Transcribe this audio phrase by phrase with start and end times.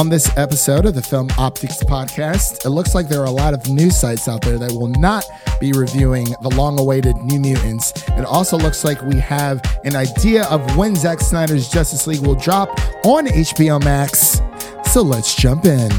[0.00, 3.52] On this episode of the Film Optix Podcast, it looks like there are a lot
[3.52, 5.26] of news sites out there that will not
[5.60, 7.92] be reviewing the long awaited New Mutants.
[8.16, 12.34] It also looks like we have an idea of when Zack Snyder's Justice League will
[12.34, 12.70] drop
[13.04, 14.40] on HBO Max.
[14.90, 15.90] So let's jump in.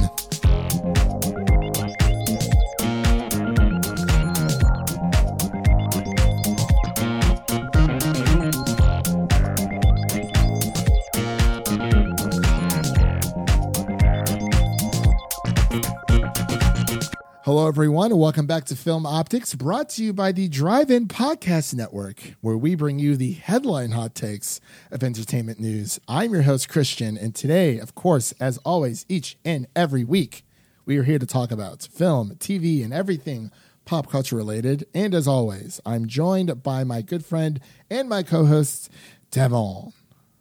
[17.72, 22.34] Everyone, welcome back to Film Optix, brought to you by the Drive In Podcast Network,
[22.42, 24.60] where we bring you the headline hot takes
[24.92, 25.98] of entertainment news.
[26.06, 30.44] I'm your host, Christian, and today, of course, as always, each and every week,
[30.86, 33.52] we are here to talk about film, TV, and everything
[33.86, 34.86] pop culture related.
[34.94, 38.92] And as always, I'm joined by my good friend and my co host,
[39.32, 39.94] Devin.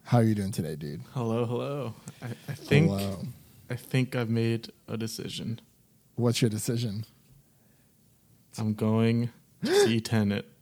[0.03, 0.99] How are you doing today, dude?
[1.13, 1.93] Hello, hello.
[2.21, 3.19] I, I think Hello.
[3.69, 5.61] I think I've made a decision.
[6.15, 7.05] What's your decision?
[8.57, 9.29] I'm going
[9.63, 10.45] to see Tenet.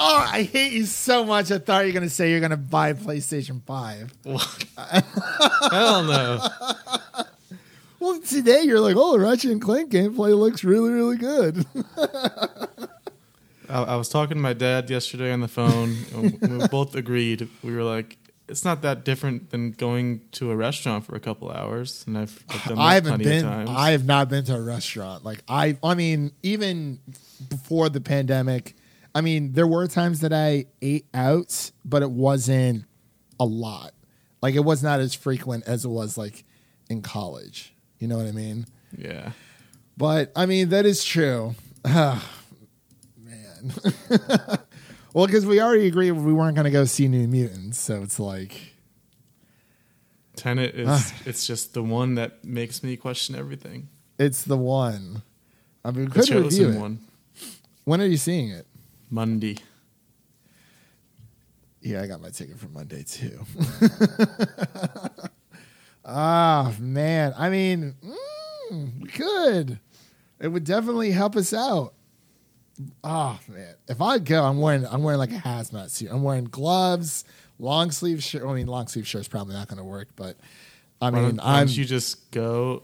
[0.00, 1.50] Oh, I hate you so much.
[1.50, 4.12] I thought you were going to say you're going to buy PlayStation 5.
[4.22, 4.64] What?
[5.72, 6.40] Hell no.
[8.00, 11.66] Well, today you're like, oh, Ratchet and Clank gameplay looks really, really good.
[13.68, 15.96] I, I was talking to my dad yesterday on the phone.
[16.14, 17.48] and we both agreed.
[17.64, 18.16] We were like,
[18.48, 22.04] it's not that different than going to a restaurant for a couple hours.
[22.06, 23.44] And I've, I've done that I haven't plenty been.
[23.44, 23.70] of times.
[23.70, 25.24] I have not been to a restaurant.
[25.24, 27.00] Like I, I mean, even
[27.48, 28.74] before the pandemic,
[29.14, 32.84] I mean, there were times that I ate out, but it wasn't
[33.38, 33.92] a lot.
[34.42, 36.44] Like it was not as frequent as it was like
[36.88, 37.74] in college.
[37.98, 38.66] You know what I mean?
[38.96, 39.32] yeah.
[39.96, 41.54] But I mean, that is true.
[41.84, 42.28] Ah,
[43.16, 43.72] man.
[45.18, 48.20] well, because we already agreed we weren't going to go see New Mutants, so it's
[48.20, 48.74] like,
[50.36, 51.12] Tenet is Ah.
[51.26, 53.88] it's just the one that makes me question everything.
[54.16, 55.22] it's the one.
[55.84, 56.80] I mean, we The could review chosen it.
[56.80, 57.00] one.
[57.84, 58.66] When are you seeing it?
[59.10, 59.56] Monday.
[61.80, 63.40] Yeah, I got my ticket for Monday too.
[66.10, 67.34] Ah, man.
[67.36, 67.94] I mean,
[68.72, 69.78] mm, we could.
[70.40, 71.92] It would definitely help us out.
[73.02, 76.10] Oh man, if I go, I'm wearing I'm wearing like a hazmat suit.
[76.10, 77.24] I'm wearing gloves,
[77.58, 78.44] long sleeve shirt.
[78.44, 80.36] I mean, long sleeve shirt's probably not going to work, but
[81.00, 82.82] I mean, why I'm don't you just go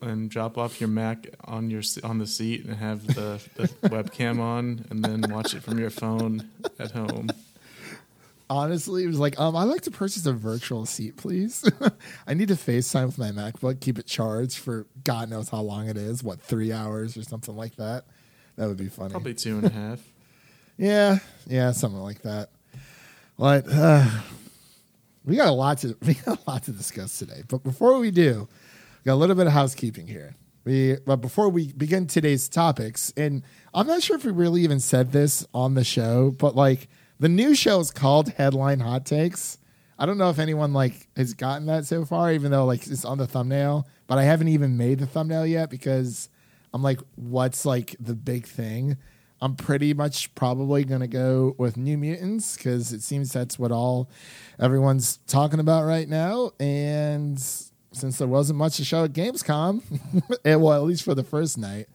[0.00, 4.40] and drop off your Mac on your on the seat and have the, the webcam
[4.40, 6.48] on, and then watch it from your phone
[6.78, 7.30] at home.
[8.50, 11.68] honestly it was like, um, I'd like to purchase a virtual seat, please.
[12.26, 15.88] I need to FaceTime with my MacBook, keep it charged for God knows how long
[15.88, 18.04] it is, what three hours or something like that.
[18.56, 19.10] That would be funny.
[19.10, 20.00] Probably two and a half.
[20.78, 22.48] Yeah, yeah, something like that.
[23.38, 24.08] But uh,
[25.24, 27.42] we got a lot to we got a lot to discuss today.
[27.46, 30.34] But before we do, we got a little bit of housekeeping here.
[30.64, 33.42] We but before we begin today's topics, and
[33.74, 36.88] I'm not sure if we really even said this on the show, but like
[37.20, 39.58] the new show is called Headline Hot Takes.
[39.98, 43.04] I don't know if anyone like has gotten that so far, even though like it's
[43.04, 43.86] on the thumbnail.
[44.06, 46.28] But I haven't even made the thumbnail yet because
[46.74, 48.96] I'm like, what's like the big thing?
[49.40, 54.08] I'm pretty much probably gonna go with New Mutants because it seems that's what all
[54.60, 56.52] everyone's talking about right now.
[56.60, 59.82] And since there wasn't much to show at Gamescom,
[60.44, 61.88] eh, well, at least for the first night,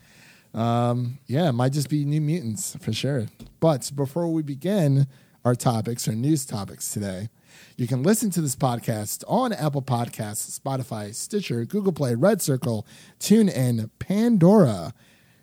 [0.54, 3.28] um, yeah, it might just be New Mutants for sure.
[3.60, 5.08] But before we begin
[5.46, 7.30] our topics, our news topics today,
[7.76, 12.86] you can listen to this podcast on Apple Podcasts, Spotify, Stitcher, Google Play, Red Circle,
[13.20, 14.94] TuneIn, Pandora,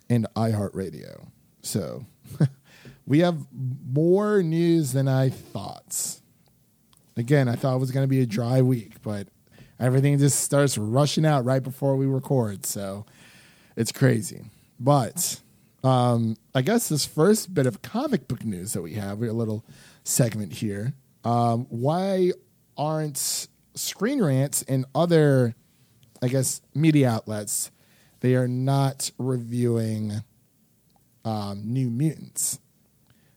[0.08, 1.28] and iHeartRadio.
[1.62, 2.06] So
[3.06, 6.20] we have more news than I thought.
[7.16, 9.28] Again, I thought it was going to be a dry week, but
[9.78, 12.66] everything just starts rushing out right before we record.
[12.66, 13.06] So
[13.76, 14.42] it's crazy.
[14.80, 15.40] But
[15.84, 19.36] um, I guess this first bit of comic book news that we have, we have
[19.36, 19.64] a little
[20.02, 20.94] segment here.
[21.24, 22.32] Um, why
[22.76, 25.54] aren't Screen Rants and other,
[26.22, 27.70] I guess, media outlets,
[28.20, 30.22] they are not reviewing
[31.24, 32.60] um, New Mutants?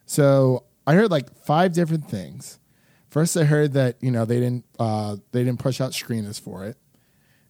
[0.06, 2.60] So I heard like five different things.
[3.10, 6.66] First, I heard that you know they didn't uh, they didn't push out screeners for
[6.66, 6.78] it,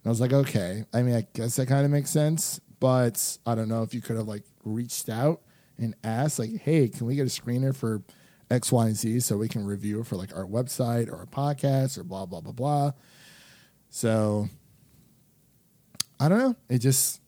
[0.04, 0.86] and I was like, okay.
[0.94, 4.02] I mean, I guess that kind of makes sense, but I don't know if you
[4.02, 5.42] could have like reached out
[5.78, 8.02] and asked, like, hey, can we get a screener for
[8.50, 11.26] X, Y, and Z so we can review it for like our website or our
[11.26, 12.92] podcast or blah blah blah blah.
[13.90, 14.48] So
[16.20, 16.56] I don't know.
[16.70, 17.22] It just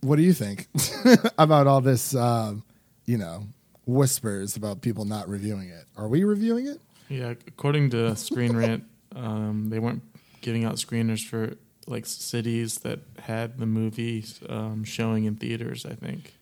[0.00, 0.68] what do you think
[1.38, 2.14] about all this?
[2.14, 2.62] Um,
[3.04, 3.46] you know,
[3.86, 5.84] whispers about people not reviewing it.
[5.96, 6.80] Are we reviewing it?
[7.08, 8.84] Yeah, according to Screen Rant,
[9.14, 10.02] um, they weren't
[10.40, 11.54] giving out screeners for
[11.86, 15.86] like cities that had the movie um, showing in theaters.
[15.86, 16.34] I think,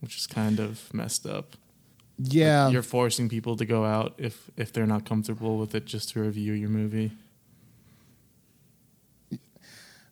[0.00, 1.56] which is kind of messed up.
[2.20, 6.10] Yeah, You're forcing people to go out if if they're not comfortable with it just
[6.10, 7.12] to review your movie.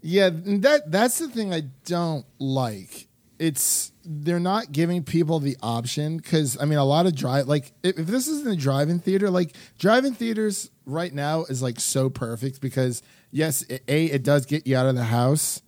[0.02, 3.08] Yeah, that that's the thing I don't like.
[3.40, 7.72] It's they're not giving people the option because I mean a lot of drive like
[7.82, 12.08] if, if this isn't a drive-in theater, like drive-in theaters right now is like so
[12.08, 15.60] perfect because yes, it, a it does get you out of the house,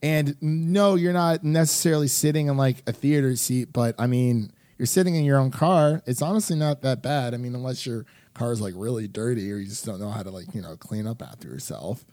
[0.00, 4.86] and no, you're not necessarily sitting in like a theater seat, but I mean you're
[4.86, 6.02] sitting in your own car.
[6.06, 7.34] It's honestly not that bad.
[7.34, 10.22] I mean unless your car is like really dirty or you just don't know how
[10.22, 12.06] to like you know clean up after yourself.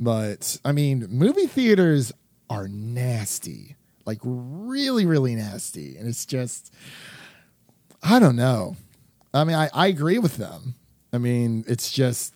[0.00, 2.12] But I mean, movie theaters
[2.48, 3.76] are nasty,
[4.06, 5.96] like really, really nasty.
[5.96, 6.74] And it's just,
[8.02, 8.76] I don't know.
[9.32, 10.74] I mean, I, I agree with them.
[11.12, 12.34] I mean, it's just,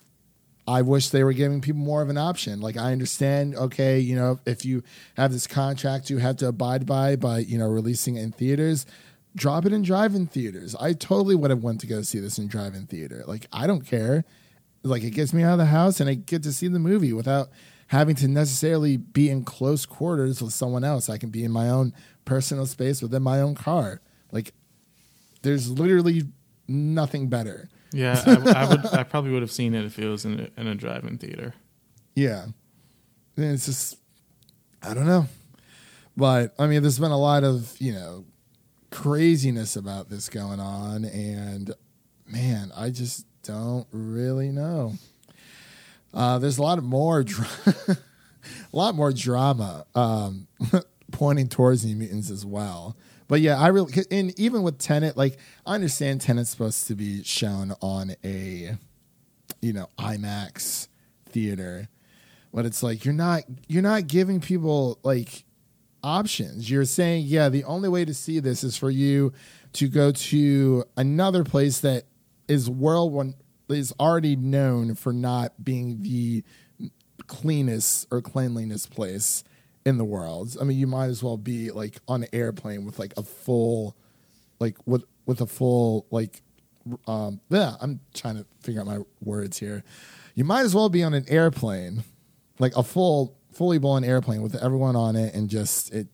[0.68, 2.60] I wish they were giving people more of an option.
[2.60, 4.82] Like, I understand, okay, you know, if you
[5.16, 8.86] have this contract you have to abide by, by, you know, releasing in theaters,
[9.36, 10.74] drop it in drive in theaters.
[10.76, 13.24] I totally would have went to go see this in drive in theater.
[13.26, 14.24] Like, I don't care
[14.84, 17.12] like it gets me out of the house and I get to see the movie
[17.12, 17.48] without
[17.88, 21.08] having to necessarily be in close quarters with someone else.
[21.08, 21.92] I can be in my own
[22.24, 24.00] personal space within my own car.
[24.30, 24.52] Like
[25.42, 26.24] there's literally
[26.68, 27.68] nothing better.
[27.92, 28.86] Yeah, I, I would.
[28.86, 31.54] I probably would have seen it if it was in a, in a drive-in theater.
[32.14, 32.46] Yeah.
[33.36, 33.98] And it's just
[34.82, 35.26] I don't know.
[36.16, 38.24] But I mean there's been a lot of, you know,
[38.94, 41.74] craziness about this going on and
[42.28, 44.94] man, I just don't really know.
[46.14, 47.48] Uh, there's a lot of more, dra-
[47.88, 47.96] a
[48.72, 50.46] lot more drama um,
[51.10, 52.96] pointing towards the Mutants as well.
[53.26, 57.24] But yeah, I really, and even with Tenet, like I understand Tenet's supposed to be
[57.24, 58.76] shown on a,
[59.60, 60.86] you know, IMAX
[61.30, 61.88] theater,
[62.52, 65.44] but it's like you're not you're not giving people like
[66.04, 66.70] options.
[66.70, 69.32] You're saying, yeah, the only way to see this is for you
[69.72, 72.04] to go to another place that
[72.46, 73.34] is world one
[73.68, 76.44] is already known for not being the
[77.26, 79.42] cleanest or cleanliness place
[79.86, 80.56] in the world.
[80.60, 83.96] I mean, you might as well be like on an airplane with like a full,
[84.60, 86.42] like with with a full like,
[87.06, 87.76] um, yeah.
[87.80, 89.82] I'm trying to figure out my words here.
[90.34, 92.04] You might as well be on an airplane,
[92.58, 96.08] like a full, fully blown airplane with everyone on it, and just it,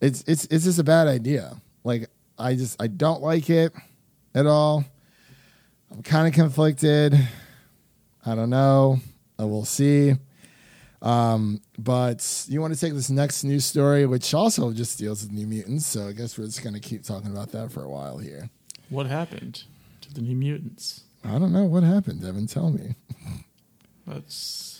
[0.00, 1.60] it's it's it's just a bad idea.
[1.84, 3.72] Like I just I don't like it
[4.34, 4.84] at all.
[5.90, 7.18] I'm kind of conflicted.
[8.24, 9.00] I don't know.
[9.38, 10.14] I will see.
[11.02, 15.32] Um, but you want to take this next news story, which also just deals with
[15.32, 15.84] New Mutants.
[15.86, 18.48] So I guess we're just going to keep talking about that for a while here.
[18.88, 19.64] What happened
[20.02, 21.02] to the New Mutants?
[21.24, 22.22] I don't know what happened.
[22.22, 22.94] Devin, tell me.
[24.06, 24.71] Let's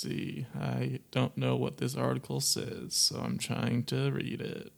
[0.00, 0.46] see.
[0.60, 4.72] I don't know what this article says, so I'm trying to read it.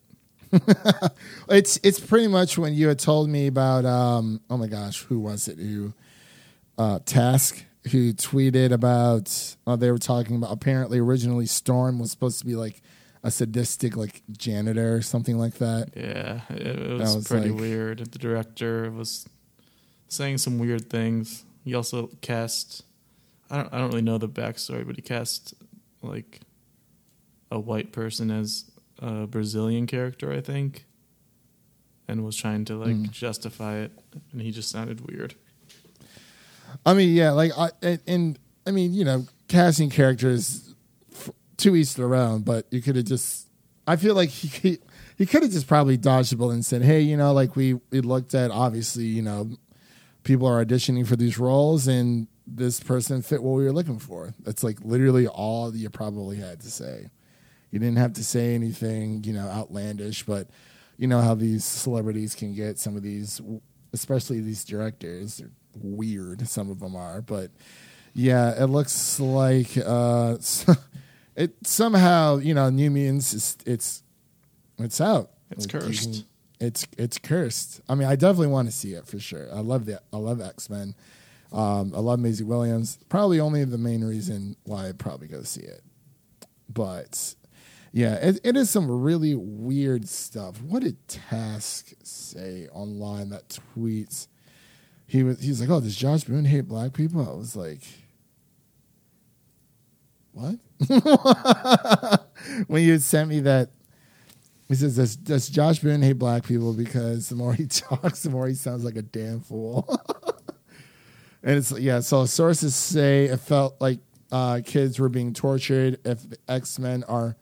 [1.49, 5.19] it's it's pretty much when you had told me about um oh my gosh who
[5.19, 5.95] was it who
[6.77, 12.39] uh task who tweeted about uh, they were talking about apparently originally storm was supposed
[12.39, 12.83] to be like
[13.25, 17.61] a sadistic like janitor or something like that Yeah, it, it was, was pretty like-
[17.61, 17.99] weird.
[18.13, 19.27] The director was
[20.09, 21.45] saying some weird things.
[21.65, 22.83] He also cast.
[23.53, 23.73] I don't.
[23.75, 25.53] I don't really know the backstory, but he cast
[26.03, 26.41] like
[27.51, 28.65] a white person as
[28.99, 30.87] a Brazilian character, I think,
[32.09, 33.05] and was trying to like Hmm.
[33.13, 33.93] justify it,
[34.33, 35.35] and he just sounded weird.
[36.87, 40.75] I mean, yeah, like I and, and I mean, you know, casting characters
[41.13, 43.49] f- to each their own, but you could have just.
[43.87, 44.79] I feel like he he,
[45.19, 47.75] he could have just probably dodged a bullet and said, "Hey, you know, like we
[47.91, 49.51] we looked at obviously, you know,
[50.23, 54.35] people are auditioning for these roles, and this person fit what we were looking for."
[54.41, 57.11] That's like literally all you probably had to say.
[57.71, 60.49] You didn't have to say anything, you know, outlandish, but
[60.99, 63.41] you know how these celebrities can get some of these,
[63.93, 65.39] especially these directors.
[65.39, 65.51] They're
[65.83, 66.47] weird.
[66.49, 67.51] Some of them are, but
[68.15, 70.37] yeah, it looks like uh,
[71.37, 74.03] it somehow you know New Mutants is it's
[74.79, 75.31] it's out.
[75.51, 76.13] It's Like, cursed.
[76.13, 76.25] can-
[76.61, 77.81] it's it's cursed.
[77.89, 79.49] I mean, I definitely want to see it for sure.
[79.53, 80.03] I love that.
[80.13, 80.95] I love X Men.
[81.53, 82.99] Um, I love Maisie Williams.
[83.09, 85.83] Probably only the main reason why I'd probably go see it.
[86.69, 87.35] But
[87.93, 90.63] yeah, it, it is some really weird stuff.
[90.63, 94.29] What did Task say online that tweets?
[95.07, 97.21] He was he's like, Oh, does Josh Boone hate black people?
[97.29, 97.83] I was like,
[100.33, 100.57] What?
[102.67, 103.71] when you sent me that
[104.73, 108.31] he says, does, does Josh Boone hate black people because the more he talks, the
[108.31, 109.87] more he sounds like a damn fool.
[111.43, 112.01] and it's yeah.
[112.01, 117.05] So sources say it felt like uh, kids were being tortured if the X Men
[117.05, 117.37] are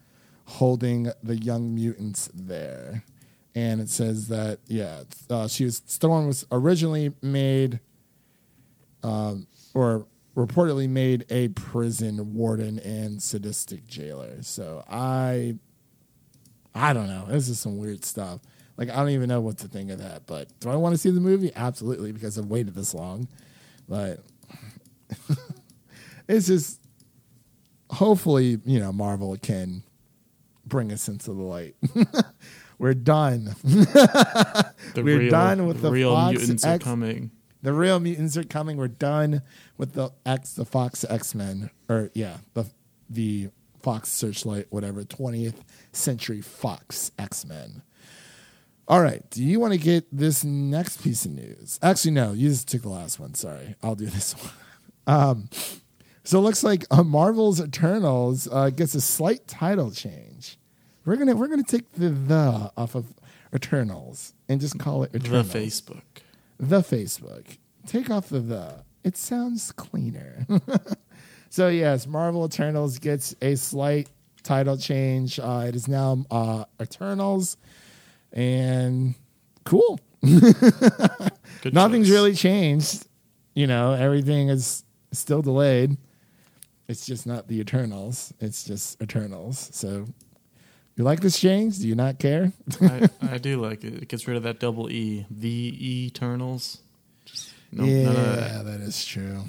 [0.44, 3.04] holding the young mutants there.
[3.54, 7.80] And it says that yeah, uh, she was Storm was originally made,
[9.02, 14.42] um, or reportedly made a prison warden and sadistic jailer.
[14.42, 15.56] So I,
[16.74, 17.26] I don't know.
[17.28, 18.40] This is some weird stuff.
[18.76, 20.26] Like I don't even know what to think of that.
[20.26, 21.52] But do I want to see the movie?
[21.54, 23.28] Absolutely, because I've waited this long.
[23.90, 24.20] But
[26.28, 26.80] it's just
[27.90, 29.82] hopefully you know Marvel can
[30.64, 31.74] bring us into the light.
[32.78, 33.54] We're done.
[33.64, 37.32] We're real, done with the real Fox mutants are coming.
[37.62, 38.78] The real mutants are coming.
[38.78, 39.42] We're done
[39.76, 42.70] with the X, the Fox X Men, or yeah, the
[43.10, 43.50] the
[43.82, 47.82] Fox Searchlight, whatever, twentieth century Fox X Men.
[48.90, 51.78] All right, do you want to get this next piece of news?
[51.80, 53.34] Actually, no, you just took the last one.
[53.34, 54.52] Sorry, I'll do this one.
[55.06, 55.48] Um,
[56.24, 60.58] so it looks like uh, Marvel's Eternals uh, gets a slight title change.
[61.04, 63.14] We're gonna we're gonna take the the off of
[63.54, 66.02] Eternals and just call it The Facebook.
[66.58, 67.58] the Facebook.
[67.86, 68.84] Take off the the.
[69.04, 70.46] It sounds cleaner.
[71.48, 74.10] so yes, Marvel Eternals gets a slight
[74.42, 75.38] title change.
[75.38, 77.56] Uh, it is now uh, Eternals,
[78.32, 79.14] and
[79.64, 80.00] cool.
[80.22, 82.10] Nothing's choice.
[82.10, 83.06] really changed.
[83.54, 85.96] You know, everything is still delayed.
[86.88, 88.32] It's just not the Eternals.
[88.40, 89.70] It's just Eternals.
[89.72, 90.06] So,
[90.96, 91.78] you like this change?
[91.78, 92.52] Do you not care?
[92.80, 94.02] I, I do like it.
[94.02, 95.26] It gets rid of that double E.
[95.30, 96.78] The Eternals.
[97.24, 98.64] Just no, yeah, that.
[98.64, 99.44] that is true.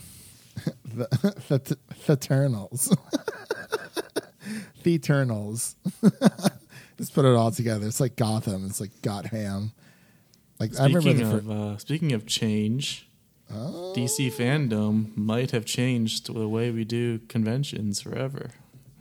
[0.85, 1.07] the,
[1.47, 2.95] the, the Eternals.
[4.83, 5.75] the Eternals.
[7.01, 7.87] Just put it all together.
[7.87, 8.65] It's like Gotham.
[8.67, 9.73] It's like Gotham.
[10.59, 13.09] Like I remember Speaking the fir- of uh, speaking of change,
[13.53, 13.93] Oh.
[13.97, 18.51] DC fandom might have changed the way we do conventions forever.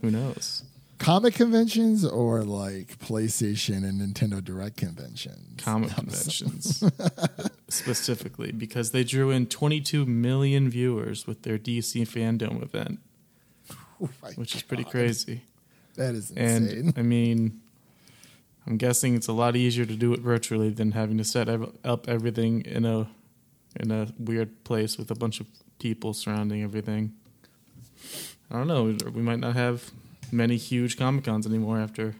[0.00, 0.64] Who knows?
[0.98, 5.62] comic conventions or like PlayStation and Nintendo Direct conventions.
[5.62, 6.82] Comic conventions
[7.68, 12.98] specifically because they drew in 22 million viewers with their DC fandom event,
[14.00, 15.44] Oh which is pretty crazy.
[15.96, 16.78] That is insane.
[16.88, 17.59] And I mean,
[18.66, 21.72] I'm guessing it's a lot easier to do it virtually than having to set ev-
[21.84, 23.08] up everything in a
[23.78, 25.46] in a weird place with a bunch of
[25.78, 27.12] people surrounding everything.
[28.50, 28.96] I don't know.
[29.12, 29.90] We might not have
[30.32, 32.14] many huge comic cons anymore after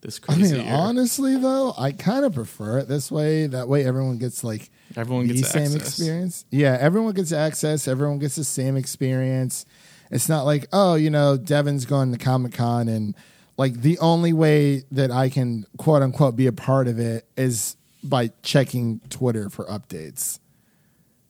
[0.00, 0.54] this crazy.
[0.60, 3.46] I mean, honestly though, I kind of prefer it this way.
[3.46, 5.82] That way, everyone gets like Everyone gets the same access.
[5.98, 6.44] experience.
[6.50, 7.86] Yeah, everyone gets access.
[7.88, 9.66] Everyone gets the same experience.
[10.10, 13.14] It's not like, oh, you know, Devin's going to Comic Con and
[13.58, 17.76] like the only way that I can quote unquote be a part of it is
[18.02, 20.38] by checking Twitter for updates.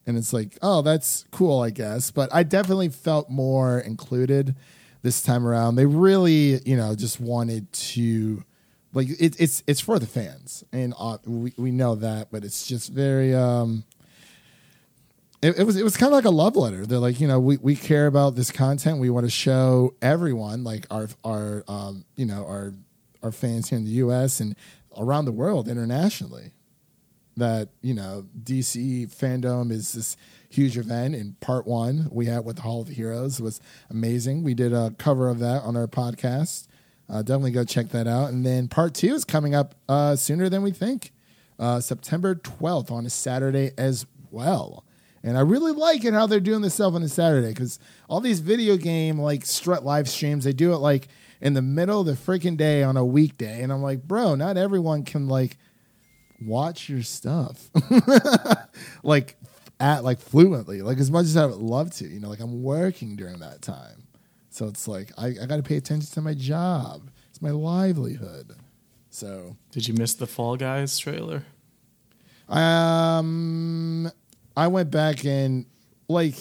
[0.07, 2.11] And it's like, oh, that's cool, I guess.
[2.11, 4.55] But I definitely felt more included
[5.03, 5.77] this time around.
[5.77, 8.45] They really, you know, just wanted to
[8.93, 12.67] like it, it's it's for the fans, and uh, we we know that, but it's
[12.67, 13.85] just very um.
[15.41, 16.85] It, it was it was kind of like a love letter.
[16.85, 18.99] They're like, you know, we, we care about this content.
[18.99, 22.73] We want to show everyone, like our our um you know our
[23.23, 24.41] our fans here in the U.S.
[24.41, 24.57] and
[24.97, 26.53] around the world, internationally,
[27.37, 30.17] that you know DC fandom is this
[30.49, 31.15] huge event.
[31.15, 34.43] In part one, we had with the Hall of Heroes was amazing.
[34.43, 36.67] We did a cover of that on our podcast.
[37.09, 38.31] Uh, definitely go check that out.
[38.31, 41.13] And then part two is coming up uh, sooner than we think,
[41.61, 44.85] uh, September twelfth on a Saturday as well.
[45.23, 48.21] And I really like it how they're doing this stuff on a Saturday because all
[48.21, 51.09] these video game like strut live streams, they do it like
[51.41, 53.63] in the middle of the freaking day on a weekday.
[53.63, 55.57] And I'm like, bro, not everyone can like
[56.41, 57.69] watch your stuff
[59.03, 59.37] like
[59.81, 62.63] at like fluently like as much as i would love to you know like i'm
[62.63, 64.07] working during that time
[64.49, 68.55] so it's like i, I got to pay attention to my job it's my livelihood
[69.11, 71.45] so Did you miss the Fall Guys trailer?
[72.49, 74.11] um
[74.59, 75.65] i went back and
[76.09, 76.35] like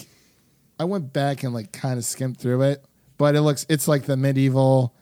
[0.78, 2.84] i went back and like kind of skimmed through it
[3.16, 4.94] but it looks it's like the medieval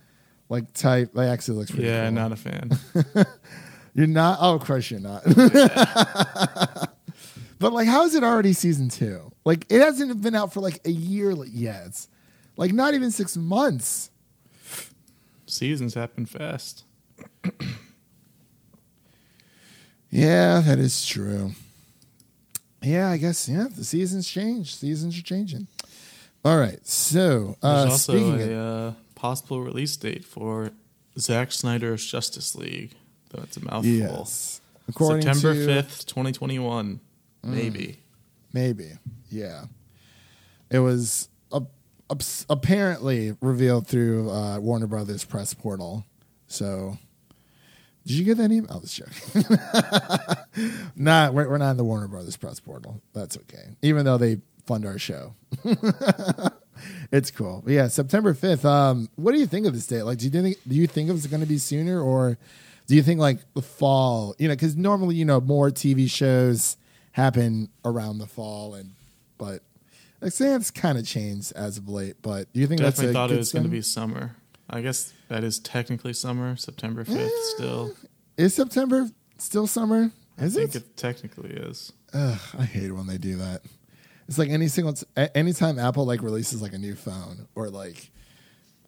[0.49, 2.12] like type like actually looks pretty Yeah, cool.
[2.12, 2.70] not a fan.
[3.94, 4.38] You're not.
[4.42, 5.23] Oh, of course you're not.
[5.26, 6.85] Oh,
[7.58, 9.32] but like, how is it already season two?
[9.46, 12.06] Like, it hasn't been out for like a year yet.
[12.58, 14.11] Like not even six months.
[15.46, 16.85] Seasons happen fast.
[20.11, 21.52] Yeah, that is true.
[22.87, 23.49] Yeah, I guess.
[23.49, 24.76] Yeah, the seasons change.
[24.76, 25.66] Seasons are changing.
[26.45, 26.87] All right.
[26.87, 30.71] So, There's uh, also speaking a of, uh, possible release date for
[31.19, 32.93] Zack Snyder's Justice League.
[33.31, 33.90] Though it's a mouthful.
[33.90, 37.00] yes, according September to fifth, twenty twenty one.
[37.43, 37.99] Maybe.
[38.52, 38.93] maybe,
[39.31, 39.64] yeah,
[40.71, 41.28] it was
[42.49, 46.05] apparently revealed through uh, Warner Brothers press portal.
[46.49, 46.99] So,
[48.07, 48.71] did you get that email?
[48.71, 49.45] I was joking.
[50.97, 53.03] nah, we're, we're not in the Warner Brothers press portal.
[53.13, 53.77] That's okay.
[53.83, 55.35] Even though they fund our show.
[57.11, 57.63] it's cool.
[57.65, 58.65] But yeah, September 5th.
[58.65, 60.05] Um, what do you think of this date?
[60.05, 62.39] Like, do you think, do you think it was going to be sooner or
[62.87, 66.77] do you think like the fall, you know, cause normally, you know, more TV shows
[67.11, 68.93] happen around the fall and,
[69.37, 69.63] but
[70.21, 73.11] like say it's kind of changed as of late, but do you think Definitely that's
[73.11, 74.37] a thought it was going to be summer.
[74.71, 77.92] I guess that is technically summer, September 5th eh, still.
[78.37, 80.11] Is September still summer?
[80.38, 80.78] Is I think it?
[80.83, 81.92] it technically is.
[82.12, 83.62] Ugh, I hate when they do that.
[84.28, 88.11] It's like any single t- anytime Apple like releases like a new phone or like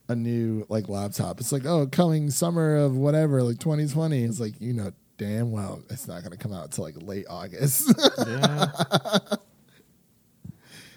[0.09, 4.25] a new like laptop, it's like oh coming summer of whatever like 2020.
[4.25, 7.26] It's like you know damn well it's not going to come out until like late
[7.28, 7.92] August.
[8.26, 8.66] Yeah.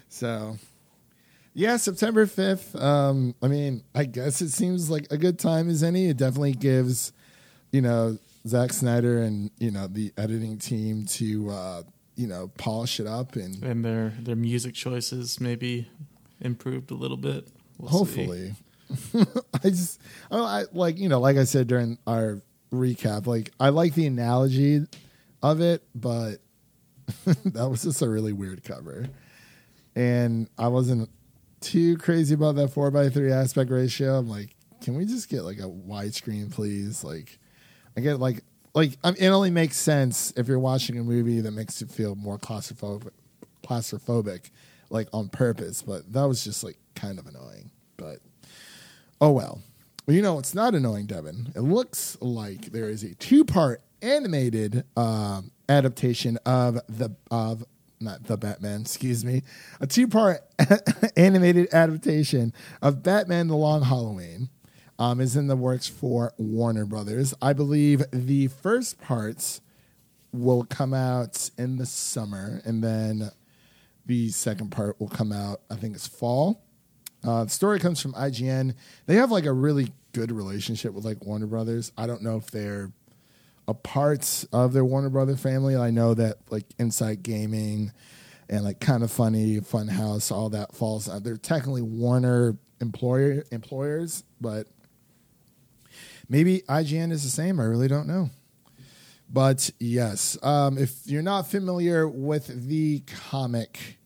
[0.08, 0.56] so
[1.54, 2.80] yeah, September 5th.
[2.80, 6.08] Um, I mean, I guess it seems like a good time as any.
[6.08, 7.12] It definitely gives
[7.72, 11.82] you know Zack Snyder and you know the editing team to uh,
[12.16, 15.88] you know polish it up and and their their music choices maybe
[16.40, 17.48] improved a little bit.
[17.78, 17.90] We'll.
[17.90, 18.54] Hopefully,
[19.14, 22.40] I just I, I like you know like I said during our
[22.72, 24.86] recap, like I like the analogy
[25.42, 26.36] of it, but
[27.26, 29.08] that was just a really weird cover,
[29.94, 31.10] and I wasn't
[31.62, 34.18] too crazy about that four by three aspect ratio.
[34.18, 37.04] I'm like, can we just get like a widescreen, please?
[37.04, 37.38] Like,
[37.96, 38.42] I get like
[38.74, 42.38] like it only makes sense if you're watching a movie that makes you feel more
[42.38, 43.10] claustrophobic,
[43.62, 44.50] claustrophobic,
[44.90, 45.82] like on purpose.
[45.82, 47.70] But that was just like kind of annoying.
[47.96, 48.18] But
[49.20, 49.62] oh well.
[50.06, 51.52] Well, you know it's not annoying, Devin.
[51.54, 57.64] It looks like there is a two-part animated um, adaptation of the of
[58.02, 59.42] not the Batman, excuse me,
[59.80, 60.40] a two-part
[61.16, 64.50] animated adaptation of Batman: The Long Halloween
[64.98, 67.34] um, is in the works for Warner Brothers.
[67.40, 69.60] I believe the first parts
[70.32, 73.30] will come out in the summer, and then
[74.06, 75.60] the second part will come out.
[75.70, 76.62] I think it's fall.
[77.24, 78.74] Uh, the story comes from IGN.
[79.06, 81.92] They have like a really good relationship with like Warner Brothers.
[81.96, 82.92] I don't know if they're
[83.72, 85.74] a part of their Warner Brother family.
[85.76, 87.90] I know that like Inside Gaming
[88.50, 91.08] and like Kinda Funny, Funhaus, all that falls.
[91.08, 94.66] Uh, they're technically Warner employer employers, but
[96.28, 97.58] maybe IGN is the same.
[97.60, 98.28] I really don't know.
[99.30, 103.98] But yes, um, if you're not familiar with the comic,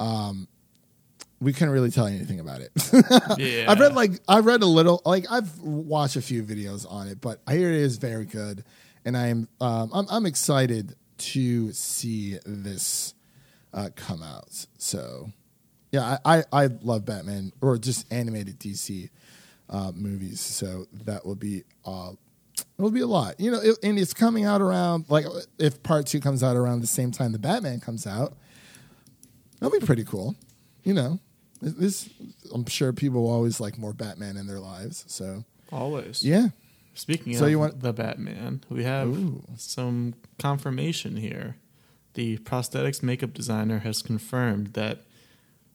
[0.00, 0.48] um,
[1.40, 2.72] we couldn't really tell you anything about it.
[3.38, 3.70] Yeah.
[3.70, 7.20] I've read like I've read a little, like I've watched a few videos on it,
[7.20, 8.64] but I hear it is very good,
[9.04, 13.14] and I'm um, I'm, I'm excited to see this
[13.72, 14.66] uh, come out.
[14.78, 15.30] So
[15.92, 19.10] yeah, I, I I love Batman or just animated DC
[19.70, 22.12] uh, movies, so that will be uh,
[22.56, 25.26] it will be a lot, you know, it, and it's coming out around like
[25.58, 28.36] if part two comes out around the same time the Batman comes out,
[29.60, 30.34] that'll be pretty cool,
[30.82, 31.18] you know.
[31.62, 32.10] This,
[32.52, 35.04] I'm sure people always like more Batman in their lives.
[35.08, 36.22] So Always.
[36.22, 36.48] yeah,
[36.94, 39.42] Speaking So of you want- the Batman, we have Ooh.
[39.56, 41.56] some confirmation here.
[42.14, 45.02] The prosthetics makeup designer has confirmed that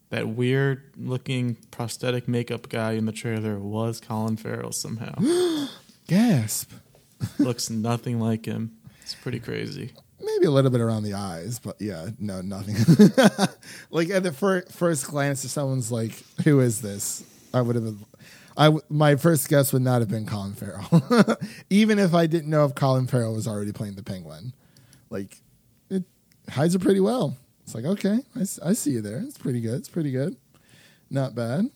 [0.09, 5.13] that weird looking prosthetic makeup guy in the trailer was Colin Farrell somehow.
[6.07, 6.71] gasp.
[7.37, 8.77] Looks nothing like him.
[9.01, 9.91] It's pretty crazy.
[10.23, 12.75] Maybe a little bit around the eyes, but yeah, no, nothing.
[13.91, 17.83] like at the fir- first glance, if someone's like, "Who is this?" I would have
[17.85, 18.05] been.
[18.59, 21.37] I my first guess would not have been Colin Farrell,
[21.69, 24.53] even if I didn't know if Colin Farrell was already playing the Penguin.
[25.09, 25.41] Like,
[25.89, 26.03] it
[26.49, 27.37] hides it pretty well.
[27.63, 29.19] It's like, okay, I, I see you there.
[29.19, 29.75] It's pretty good.
[29.75, 30.35] It's pretty good.
[31.09, 31.69] Not bad.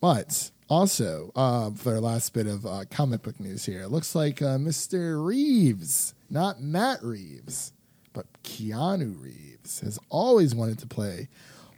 [0.00, 4.14] But also, uh, for our last bit of uh, comic book news here, it looks
[4.14, 5.22] like uh, Mr.
[5.24, 7.72] Reeves, not Matt Reeves,
[8.14, 11.28] but Keanu Reeves, has always wanted to play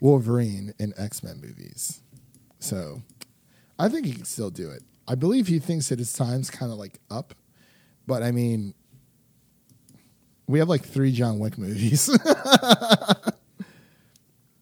[0.00, 2.00] Wolverine in X Men movies.
[2.60, 3.02] So
[3.78, 4.82] I think he can still do it.
[5.08, 7.34] I believe he thinks that his time's kind of like up,
[8.06, 8.74] but I mean,
[10.46, 12.02] we have like three John Wick movies.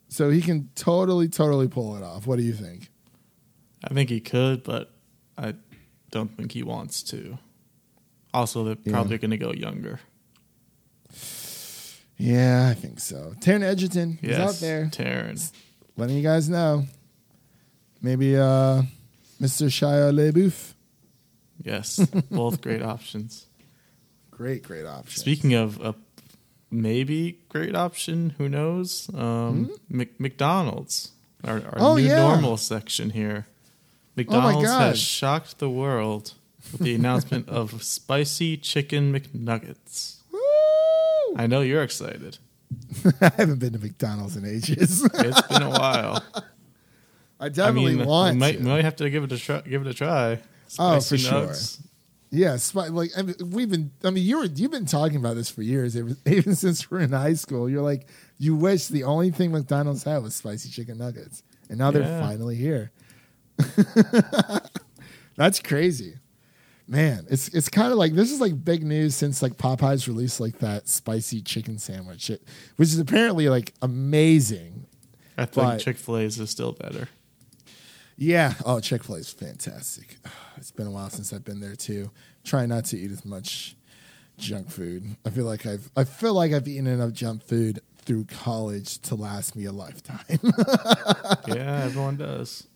[0.08, 2.26] so he can totally, totally pull it off.
[2.26, 2.88] What do you think?
[3.84, 4.92] I think he could, but
[5.36, 5.54] I
[6.10, 7.38] don't think he wants to.
[8.34, 8.92] Also, they're Yeah.
[8.92, 10.00] probably going to go younger.
[12.16, 13.34] Yeah, I think so.
[13.40, 15.52] Taron Egerton is out there Taron.
[15.96, 16.86] letting you guys know.
[18.00, 18.82] Maybe uh,
[19.42, 19.66] Mr.
[19.68, 20.74] Shia LaBeouf.
[21.62, 21.98] Yes,
[22.30, 23.46] both great options.
[24.30, 25.20] Great, great option.
[25.20, 25.94] Speaking of a
[26.70, 29.10] maybe great option, who knows?
[29.14, 29.96] Um, Hmm?
[29.98, 31.12] Mc- McDonald's
[31.44, 32.18] our, our Oh, new yeah.
[32.22, 33.46] Oh normal section here.
[34.16, 34.80] McDonald's God.
[34.80, 36.34] has shocked the world
[36.70, 40.16] with the announcement of spicy chicken McNuggets.
[40.32, 40.38] Woo!
[41.36, 42.38] I know you're excited.
[43.20, 45.02] I haven't been to McDonald's in ages.
[45.14, 46.22] It's been a while.
[47.42, 48.62] I definitely I mean, want we might, to.
[48.62, 49.60] might have to give it a try.
[49.62, 50.38] Give it a try.
[50.78, 51.46] Oh, Spicy for sure.
[52.30, 53.90] Yes, Yeah, like I mean, we've been.
[54.04, 57.00] I mean, you were you've been talking about this for years, even, even since we're
[57.00, 57.68] in high school.
[57.68, 61.90] You're like, you wish the only thing McDonald's had was spicy chicken nuggets, and now
[61.90, 62.90] they're finally here.
[65.36, 66.14] That's crazy,
[66.86, 67.26] man.
[67.30, 70.58] It's it's kind of like this is like big news since like Popeyes released like
[70.58, 72.42] that spicy chicken sandwich, it-
[72.76, 74.86] which is apparently like amazing.
[75.38, 77.08] I think Chick Fil A's is still better.
[78.22, 78.54] Yeah.
[78.64, 80.16] Oh, Chick Fil A is fantastic.
[80.58, 82.12] It's been a while since I've been there too.
[82.44, 83.74] Try not to eat as much
[84.38, 85.16] junk food.
[85.26, 89.16] I feel like I've I feel like I've eaten enough junk food through college to
[89.16, 90.20] last me a lifetime.
[91.48, 92.68] yeah, everyone does.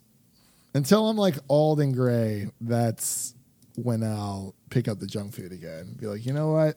[0.74, 3.34] Until I'm like old and gray, that's
[3.76, 5.94] when I'll pick up the junk food again.
[5.96, 6.76] Be like, you know what?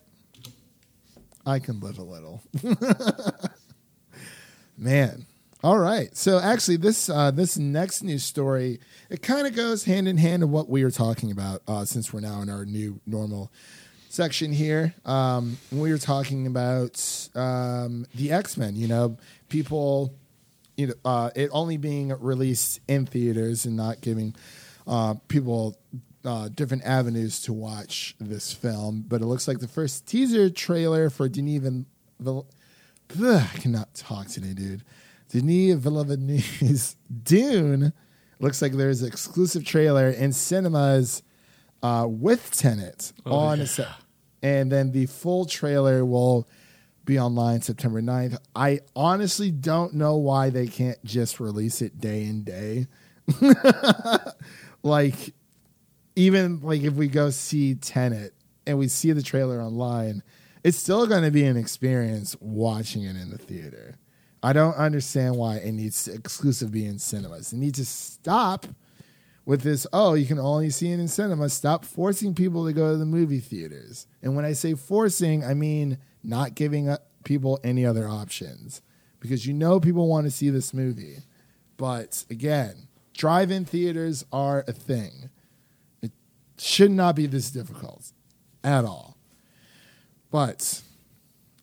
[1.44, 2.44] I can live a little.
[4.78, 5.26] Man.
[5.62, 6.16] All right.
[6.16, 10.42] So actually this uh, this next news story, it kind of goes hand in hand
[10.42, 13.52] of what we were talking about uh, since we're now in our new normal
[14.08, 14.94] section here.
[15.04, 18.78] Um, we were talking about um, the X Men.
[18.78, 19.18] You know,
[19.50, 20.16] people,
[20.78, 24.36] you know, uh, it only being released in theaters and not giving
[24.88, 25.78] uh, people
[26.24, 29.04] uh, different avenues to watch this film.
[29.06, 31.28] But it looks like the first teaser trailer for.
[31.28, 32.48] Vill-
[33.20, 34.84] I cannot talk today, dude.
[35.30, 37.94] Denis Villeneuve's Dune
[38.40, 41.24] looks like there's an exclusive trailer in cinemas
[41.82, 43.94] uh, with Tenet Oh, on yeah.
[44.42, 46.48] And then the full trailer will
[47.06, 48.38] be online September 9th.
[48.56, 52.88] I honestly don't know why they can't just release it day and day.
[54.84, 55.34] like,
[56.16, 58.34] even like if we go see Tenet
[58.66, 60.24] and we see the trailer online,
[60.64, 63.98] it's still going to be an experience watching it in the theater.
[64.42, 67.52] I don't understand why it needs to exclusive be in cinemas.
[67.52, 68.66] It needs to stop
[69.46, 69.86] with this.
[69.92, 71.54] Oh, you can only see it in cinemas.
[71.54, 74.08] Stop forcing people to go to the movie theaters.
[74.22, 78.82] And when I say forcing, I mean not giving people any other options
[79.20, 81.18] because you know people want to see this movie.
[81.78, 85.30] But again, drive-in theaters are a thing.
[86.02, 86.12] It
[86.58, 88.12] should not be this difficult
[88.64, 89.18] at all.
[90.32, 90.82] But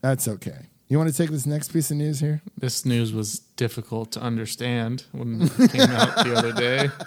[0.00, 0.68] that's okay.
[0.88, 2.42] You want to take this next piece of news here?
[2.56, 6.90] This news was difficult to understand when it came out the other day.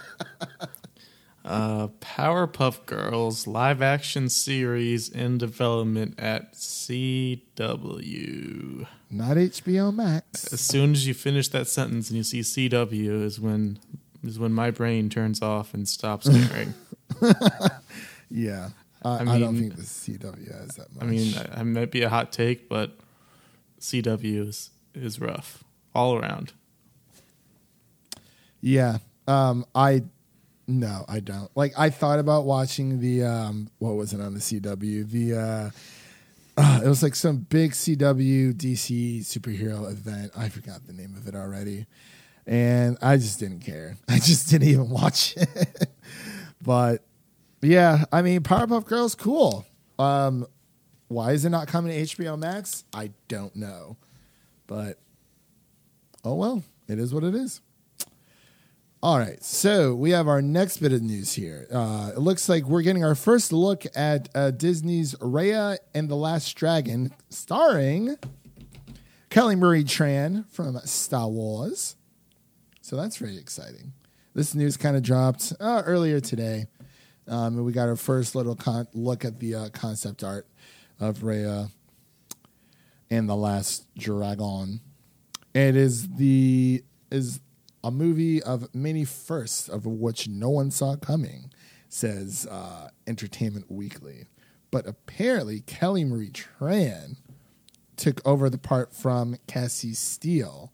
[1.46, 7.48] Uh, Powerpuff Girls live action series in development at CW.
[9.10, 10.54] Not HBO Max.
[10.54, 13.80] As soon as you finish that sentence and you see CW is when
[14.24, 16.76] is when my brain turns off and stops caring.
[18.30, 18.70] Yeah.
[19.02, 21.04] I, I I, don't think the CW has that much.
[21.04, 22.96] I mean, I, I might be a hot take, but
[23.80, 25.63] CW is is rough
[25.94, 26.54] all around.
[28.62, 28.98] Yeah.
[29.28, 30.04] Um, I
[30.68, 31.50] no, I don't.
[31.56, 35.10] Like I thought about watching the um what was it on the CW?
[35.10, 35.70] The uh
[36.58, 40.32] uh, it was like some big CW DC superhero event.
[40.38, 41.86] I forgot the name of it already.
[42.46, 43.98] And I just didn't care.
[44.10, 45.89] I just didn't even watch it.
[46.62, 47.04] but
[47.62, 49.65] yeah, I mean Powerpuff Girls cool.
[49.98, 50.48] Um
[51.10, 52.86] why is it not coming to HBO Max?
[52.93, 53.98] I don't know.
[54.67, 55.00] But
[56.24, 57.62] oh well, it is what it is.
[59.02, 61.67] All right, so we have our next bit of news here.
[61.72, 66.15] Uh, it looks like we're getting our first look at uh, Disney's Raya and the
[66.15, 68.17] Last Dragon, starring
[69.30, 71.95] Kelly Marie Tran from Star Wars.
[72.82, 73.93] So that's very exciting.
[74.36, 76.65] This news kind of dropped uh, earlier today,
[77.26, 80.45] um, and we got our first little con- look at the uh, concept art
[80.99, 81.71] of Raya
[83.09, 84.81] and the Last Dragon.
[85.53, 87.39] It is the is
[87.83, 91.51] a movie of many firsts of which no one saw coming,
[91.88, 94.27] says uh, Entertainment Weekly.
[94.71, 97.17] But apparently, Kelly Marie Tran
[97.95, 100.71] took over the part from Cassie Steele.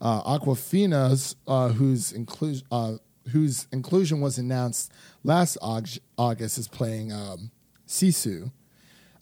[0.00, 2.94] Uh, Awkwafina's, uh, whose inclusion uh,
[3.30, 7.50] whose inclusion was announced last Aug- August, is playing um,
[7.88, 8.52] Sisu,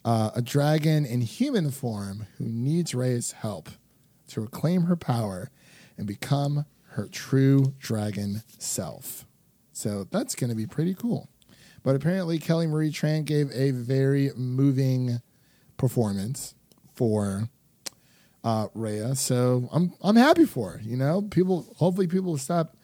[0.05, 3.69] uh, a dragon in human form who needs Ray's help
[4.29, 5.49] to reclaim her power
[5.97, 9.25] and become her true dragon self.
[9.71, 11.29] So that's going to be pretty cool.
[11.83, 15.21] But apparently, Kelly Marie Tran gave a very moving
[15.77, 16.55] performance
[16.93, 17.49] for
[18.43, 18.67] uh.
[19.15, 20.81] So I'm I'm happy for her.
[20.81, 21.73] You know, people.
[21.77, 22.77] Hopefully, people will stop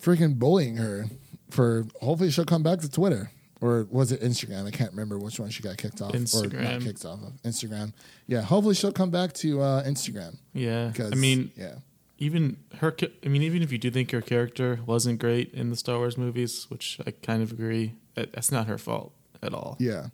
[0.00, 1.06] freaking bullying her.
[1.50, 4.66] For hopefully, she'll come back to Twitter or was it Instagram?
[4.66, 6.82] I can't remember which one she got kicked off or not Instagram.
[6.82, 7.32] kicked off of.
[7.42, 7.92] Instagram.
[8.26, 10.36] Yeah, hopefully she'll come back to uh, Instagram.
[10.52, 11.76] Yeah, Because I mean, yeah,
[12.18, 12.94] even her.
[13.24, 16.16] I mean, even if you do think her character wasn't great in the Star Wars
[16.18, 19.76] movies, which I kind of agree, that's not her fault at all.
[19.78, 20.08] yeah.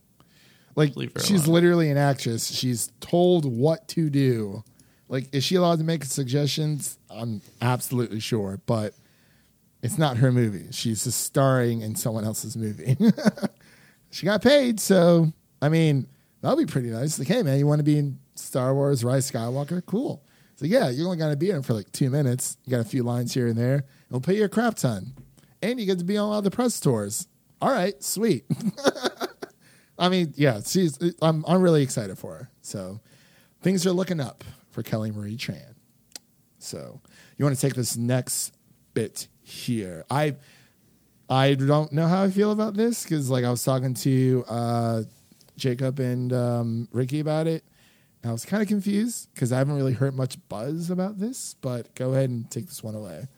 [0.77, 1.55] Like she's alone.
[1.55, 2.51] literally an actress.
[2.51, 4.65] She's told what to do.
[5.09, 6.99] Like, is she allowed to make suggestions?
[7.09, 8.93] I'm absolutely sure, but
[9.85, 10.69] it's not her movie.
[10.71, 12.97] She's just starring in someone else's movie.
[14.11, 16.07] she got paid, so I mean,
[16.41, 17.19] that'll be pretty nice.
[17.19, 19.85] Like, hey man, you want to be in Star Wars Rise Skywalker?
[19.85, 20.25] Cool.
[20.57, 22.57] So yeah, you're only gonna be in for like two minutes.
[22.65, 23.75] You got a few lines here and there.
[23.75, 25.13] and We'll pay you a crap ton,
[25.61, 27.29] and you get to be on all the press tours.
[27.61, 28.47] All right, sweet.
[29.99, 30.99] I mean, yeah, she's.
[31.21, 32.51] I'm I'm really excited for her.
[32.63, 33.01] So
[33.61, 35.75] things are looking up for Kelly Marie Tran.
[36.59, 37.03] So
[37.37, 38.55] you want to take this next
[38.95, 40.05] bit here?
[40.11, 40.37] I
[41.29, 45.03] I don't know how I feel about this because like I was talking to uh,
[45.57, 47.65] Jacob and um, Ricky about it.
[48.25, 51.55] I was kind of confused because I haven't really heard much buzz about this.
[51.61, 53.29] But go ahead and take this one away.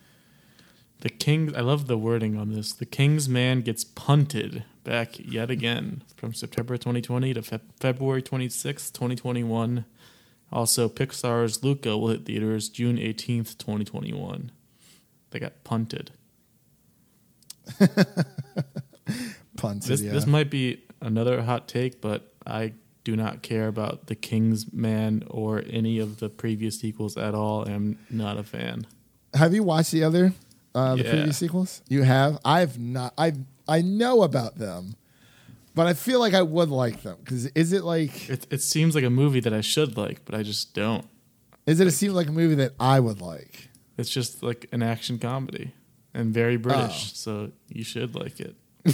[1.00, 1.54] The king.
[1.54, 2.72] I love the wording on this.
[2.72, 8.90] The King's Man gets punted back yet again from September 2020 to Fe- February 26,
[8.92, 9.84] 2021.
[10.52, 14.52] Also, Pixar's Luca will hit theaters June 18th, 2021.
[15.30, 16.12] They got punted.
[19.56, 20.12] Punted, This yeah.
[20.12, 25.24] this might be another hot take, but I do not care about the King's Man
[25.30, 27.66] or any of the previous sequels at all.
[27.66, 28.86] I'm not a fan.
[29.34, 30.32] Have you watched the other
[30.74, 31.10] uh, the Yeah.
[31.10, 31.82] previous sequels?
[31.88, 32.38] You have.
[32.44, 33.14] I've not.
[33.16, 33.32] I
[33.66, 34.94] I know about them,
[35.74, 38.94] but I feel like I would like them because is it like It it seems
[38.94, 41.06] like a movie that I should like, but I just don't.
[41.66, 43.70] is it a seem like a movie that I would like?
[43.98, 45.72] It's just like an action comedy
[46.14, 47.14] and very British, Oh.
[47.14, 48.56] so you should like it.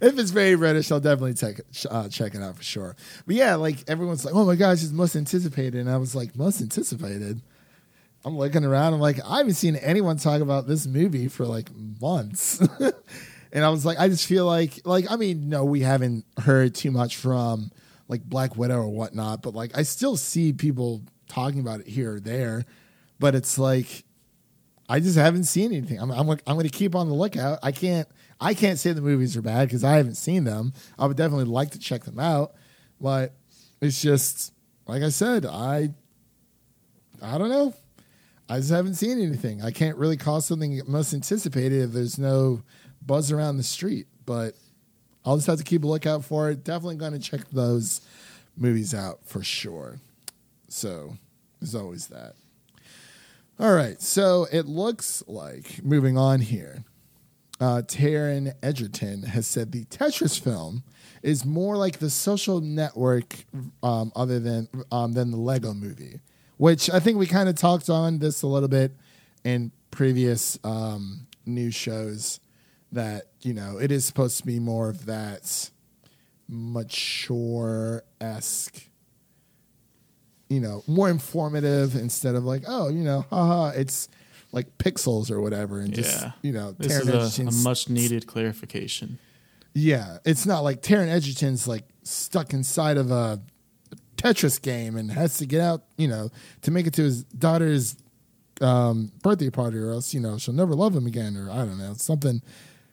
[0.00, 2.96] If it's very British, I'll definitely check it, uh, check it out for sure.
[3.26, 6.36] But yeah, like everyone's like, "Oh my gosh, it's most anticipated," and I was like,
[6.36, 7.40] "Most anticipated."
[8.24, 8.94] I'm looking around.
[8.94, 11.68] I'm like, I haven't seen anyone talk about this movie for like
[12.00, 12.58] months,
[13.52, 16.74] and I was like, I just feel like, like, I mean, no, we haven't heard
[16.74, 17.70] too much from
[18.08, 22.14] like Black Widow or whatnot, but like, I still see people talking about it here
[22.14, 22.64] or there,
[23.18, 24.04] but it's like,
[24.88, 25.98] I just haven't seen anything.
[25.98, 27.58] I'm, I'm, I'm going to keep on the lookout.
[27.62, 28.06] I can't,
[28.40, 30.72] I can't say the movies are bad because I haven't seen them.
[30.98, 32.54] I would definitely like to check them out,
[33.00, 33.34] but
[33.80, 34.52] it's just
[34.86, 35.90] like I said, I,
[37.22, 37.74] I don't know.
[38.48, 39.62] I just haven't seen anything.
[39.62, 42.62] I can't really call something most anticipated if there's no
[43.04, 44.06] buzz around the street.
[44.26, 44.54] But
[45.24, 46.64] I'll just have to keep a lookout for it.
[46.64, 48.02] Definitely going to check those
[48.56, 49.98] movies out for sure.
[50.68, 51.16] So
[51.60, 52.34] there's always that.
[53.58, 54.00] All right.
[54.02, 56.84] So it looks like moving on here.
[57.60, 60.82] Uh, Taron Egerton has said the Tetris film
[61.22, 63.44] is more like the social network,
[63.82, 66.20] um, other than um, than the Lego Movie,
[66.56, 68.92] which I think we kind of talked on this a little bit
[69.44, 72.40] in previous um, news shows.
[72.90, 75.70] That you know it is supposed to be more of that
[76.48, 78.88] mature esque
[80.48, 84.08] you know, more informative instead of like, oh, you know, haha, it's
[84.52, 86.32] like pixels or whatever, and just Yeah.
[86.42, 89.18] you know, This is a, a much needed clarification.
[89.74, 93.40] yeah, it's not like Taron Egerton's like stuck inside of a
[94.16, 96.30] Tetris game and has to get out, you know,
[96.62, 97.96] to make it to his daughter's
[98.60, 101.78] um, birthday party, or else you know she'll never love him again, or I don't
[101.78, 102.40] know, something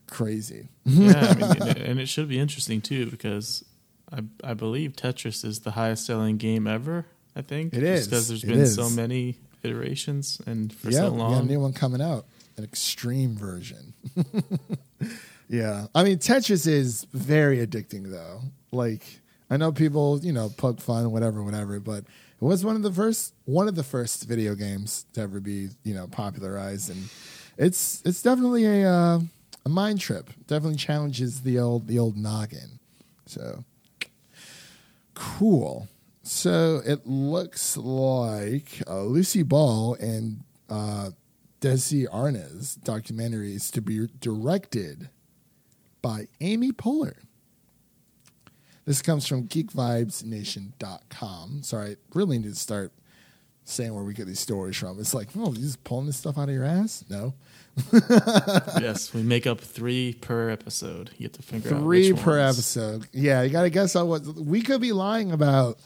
[0.07, 0.69] crazy.
[0.85, 3.63] yeah, I mean, and- and it should be interesting too because
[4.11, 7.05] I I believe Tetris is the highest selling game ever.
[7.35, 8.07] I think It is.
[8.07, 11.31] because there's It been so many iterations and for yeah, so long.
[11.31, 11.47] long.
[11.47, 12.25] new one coming out,
[12.57, 13.93] an extreme version.
[15.47, 18.41] yeah, I mean Tetris is very addicting though.
[18.71, 19.03] Like
[19.49, 22.91] I know people, you know, poke fun, whatever, whatever, but it was one of the
[22.91, 27.09] first one of the first video games to ever be, you know, popularized, and
[27.57, 29.19] it's it's definitely a uh,
[29.65, 30.29] a mind trip.
[30.47, 32.79] Definitely challenges the old the old noggin.
[33.25, 33.63] So
[35.13, 35.87] cool.
[36.23, 41.09] So it looks like uh, Lucy Ball and uh,
[41.59, 45.09] Desi Arnaz documentary is to be directed
[46.01, 47.15] by Amy Poehler.
[48.85, 51.63] This comes from geekvibesnation.com.
[51.63, 52.91] Sorry, I really need to start
[53.63, 54.99] saying where we get these stories from.
[54.99, 57.05] It's like, oh, you just pulling this stuff out of your ass?
[57.09, 57.33] No.
[57.93, 61.11] yes, we make up three per episode.
[61.17, 62.57] You have to figure out Three per ones.
[62.57, 63.07] episode.
[63.13, 65.79] Yeah, you got to guess on what we could be lying about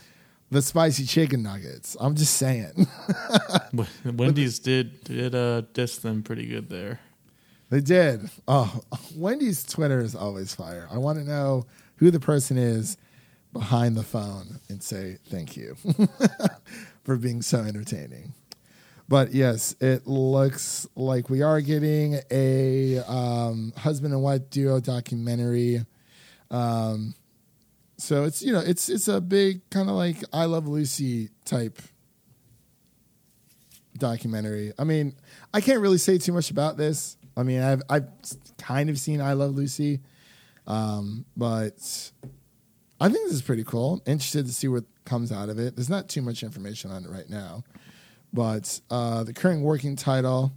[0.52, 1.98] the spicy chicken nuggets.
[2.00, 2.88] I'm just saying.
[4.04, 7.00] Wendy's did did uh diss them pretty good there.
[7.70, 8.30] they did.
[8.48, 8.82] Oh,
[9.16, 10.88] Wendy's Twitter is always fire.
[10.92, 11.66] I want to know
[11.98, 12.98] who the person is
[13.54, 15.76] behind the phone and say thank you
[17.04, 18.34] for being so entertaining.
[19.08, 25.86] But yes, it looks like we are getting a um, husband and wife duo documentary.
[26.50, 27.14] Um,
[27.98, 31.82] so it's you know it's it's a big kind of like I Love Lucy type
[33.98, 34.74] documentary.
[34.78, 35.16] I mean,
[35.54, 37.18] I can't really say too much about this.
[37.38, 38.08] I mean, I've I've
[38.58, 40.02] kind of seen I Love Lucy,
[40.68, 42.12] um, but
[43.00, 44.02] I think this is pretty cool.
[44.06, 45.76] Interested to see what comes out of it.
[45.76, 47.64] There's not too much information on it right now,
[48.34, 50.52] but uh, the current working title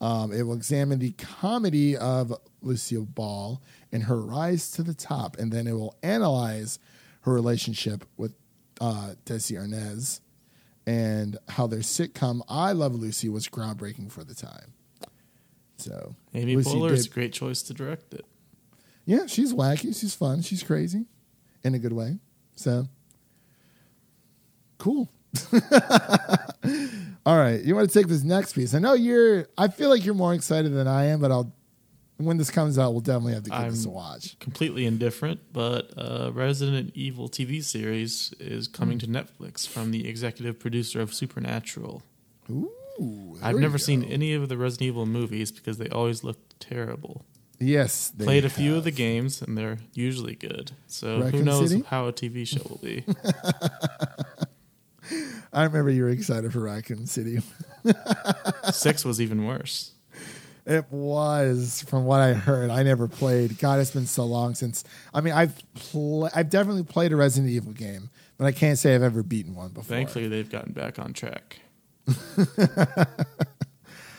[0.00, 3.62] um, it will examine the comedy of Lucille Ball
[3.96, 6.78] and her rise to the top, and then it will analyze
[7.22, 8.34] her relationship with
[8.78, 10.20] uh, Desi Arnaz
[10.86, 14.74] and how their sitcom "I Love Lucy" was groundbreaking for the time.
[15.78, 18.26] So Amy Lucy Poehler is a great choice to direct it.
[19.06, 21.06] yeah, she's wacky, she's fun, she's crazy,
[21.64, 22.18] in a good way.
[22.54, 22.88] So
[24.76, 25.08] cool.
[27.24, 28.74] All right, you want to take this next piece?
[28.74, 29.46] I know you're.
[29.56, 31.50] I feel like you're more excited than I am, but I'll.
[32.18, 34.38] When this comes out, we'll definitely have to give this a I'm- watch.
[34.38, 39.12] Completely indifferent, but uh, Resident Evil TV series is coming Hmm.
[39.12, 42.02] to Netflix from the executive producer of Supernatural.
[42.50, 47.26] Ooh, I've never seen any of the Resident Evil movies because they always look terrible.
[47.58, 50.72] Yes, they Played a few of the games and they're usually good.
[50.86, 51.84] So Raccoon who knows City?
[51.88, 53.04] how a TV show will be?
[55.52, 57.40] I remember you were excited for Raccoon City.
[58.72, 59.92] Six was even worse.
[60.66, 62.70] It was, from what I heard.
[62.70, 63.56] I never played.
[63.58, 64.82] God, it's been so long since.
[65.14, 68.94] I mean, I've pl- I've definitely played a Resident Evil game, but I can't say
[68.94, 69.84] I've ever beaten one before.
[69.96, 71.60] Thankfully, they've gotten back on track.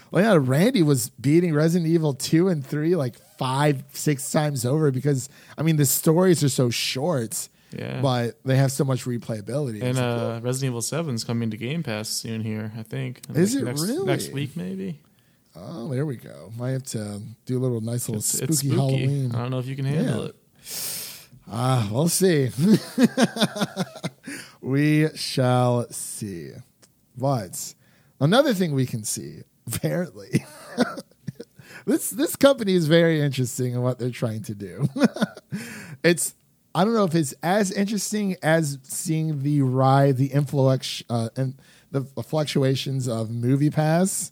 [0.09, 4.89] Well, yeah, Randy was beating Resident Evil 2 and 3 like five, six times over
[4.89, 7.99] because, I mean, the stories are so short, Yeah.
[7.99, 9.81] but they have so much replayability.
[9.83, 13.19] And uh, Resident Evil 7's coming to Game Pass soon here, I think.
[13.35, 14.05] Is it next, really?
[14.05, 15.01] Next week, maybe?
[15.57, 16.51] Oh, there we go.
[16.57, 18.75] Might have to do a little nice little It's, spooky, it's spooky.
[18.75, 19.35] Halloween.
[19.35, 20.29] I don't know if you can handle Yeah.
[20.29, 20.35] it.
[21.49, 22.49] Ah, we'll see.
[24.61, 26.51] we shall see.
[27.17, 27.73] But
[28.19, 30.45] another thing we can see, apparently,
[31.85, 34.87] this this company is very interesting in what they're trying to do.
[36.03, 36.35] it's
[36.75, 41.55] I don't know if it's as interesting as seeing the ride, the influx, uh, and
[41.91, 44.31] the fluctuations of Movie Pass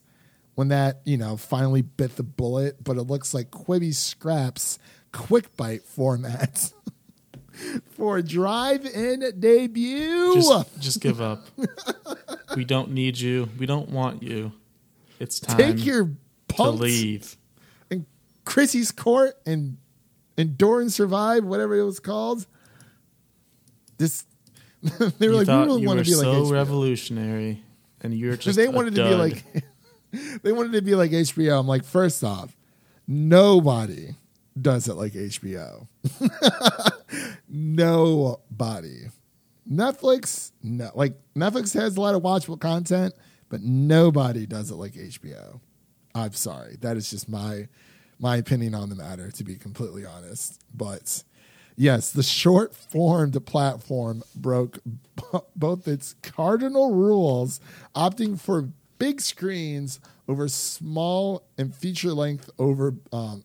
[0.56, 2.84] when that you know finally bit the bullet.
[2.84, 4.80] But it looks like Quibi scraps
[5.12, 6.74] quick bite format
[7.92, 10.36] for a drive-in debut.
[10.36, 11.48] Just, just give up.
[12.56, 13.50] we don't need you.
[13.58, 14.52] We don't want you.
[15.20, 16.12] It's time Take your
[16.50, 17.38] to leave.
[17.90, 18.06] and
[18.44, 19.78] Chrissy's court and
[20.38, 22.46] endure and survive, whatever it was called.
[23.98, 24.26] This
[24.82, 26.52] they were you like, we don't want to be like so HBO.
[26.52, 27.64] revolutionary,
[28.02, 29.44] and you're just they wanted to be like
[30.44, 31.60] they wanted to be like HBO.
[31.60, 32.56] I'm like, first off,
[33.08, 34.16] nobody
[34.60, 35.88] does it like HBO.
[37.50, 39.08] nobody.
[39.70, 43.14] Netflix, no, like Netflix has a lot of watchable content,
[43.50, 45.60] but nobody does it like HBO.
[46.14, 47.68] I'm sorry, that is just my
[48.20, 50.62] my opinion on the matter, to be completely honest.
[50.74, 51.24] But
[51.76, 57.60] yes, the short formed platform broke b- both its cardinal rules,
[57.96, 63.44] opting for big screens over small and feature length over um,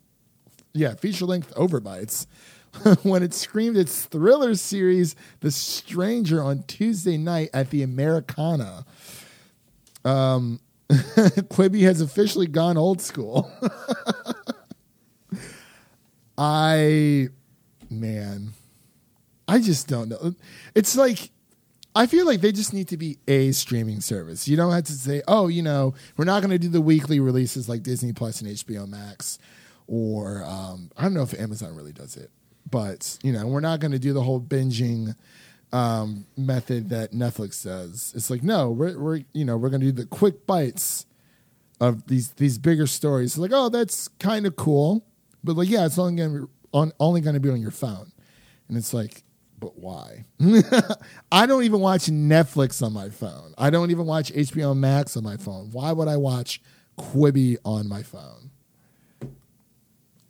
[0.72, 2.26] yeah, feature length overbites.
[3.02, 8.84] when it screamed its thriller series, The Stranger, on Tuesday night at the Americana.
[10.04, 13.50] Um, Quibi has officially gone old school.
[16.38, 17.28] I,
[17.90, 18.52] man,
[19.46, 20.34] I just don't know.
[20.74, 21.30] It's like,
[21.94, 24.46] I feel like they just need to be a streaming service.
[24.46, 27.18] You don't have to say, oh, you know, we're not going to do the weekly
[27.18, 29.38] releases like Disney Plus and HBO Max,
[29.88, 32.30] or um, I don't know if Amazon really does it,
[32.70, 35.16] but you know, we're not going to do the whole binging
[35.72, 38.12] um, method that Netflix does.
[38.14, 41.06] It's like, no, we're we're you know we're going to do the quick bites
[41.80, 43.36] of these these bigger stories.
[43.36, 45.04] like, oh, that's kind of cool,
[45.42, 47.72] but like, yeah, it's only going to be on only going to be on your
[47.72, 48.12] phone,
[48.68, 49.24] and it's like,
[49.60, 50.24] but why?
[51.30, 53.54] I don't even watch Netflix on my phone.
[53.58, 55.70] I don't even watch HBO Max on my phone.
[55.70, 56.60] Why would I watch
[56.98, 58.50] Quibi on my phone?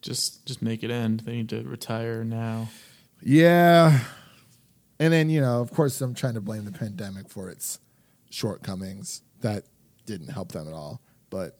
[0.03, 1.20] just just make it end.
[1.20, 2.68] They need to retire now.
[3.22, 4.01] Yeah,
[4.99, 7.81] And then, you know, of course, I'm trying to blame the pandemic for its
[8.31, 9.20] shortcomings.
[9.43, 9.64] That
[10.07, 11.03] didn't help them at all.
[11.28, 11.59] But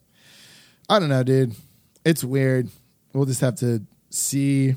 [0.89, 1.55] I don't know, dude.
[2.03, 2.69] It's weird.
[3.13, 4.75] We'll just have to see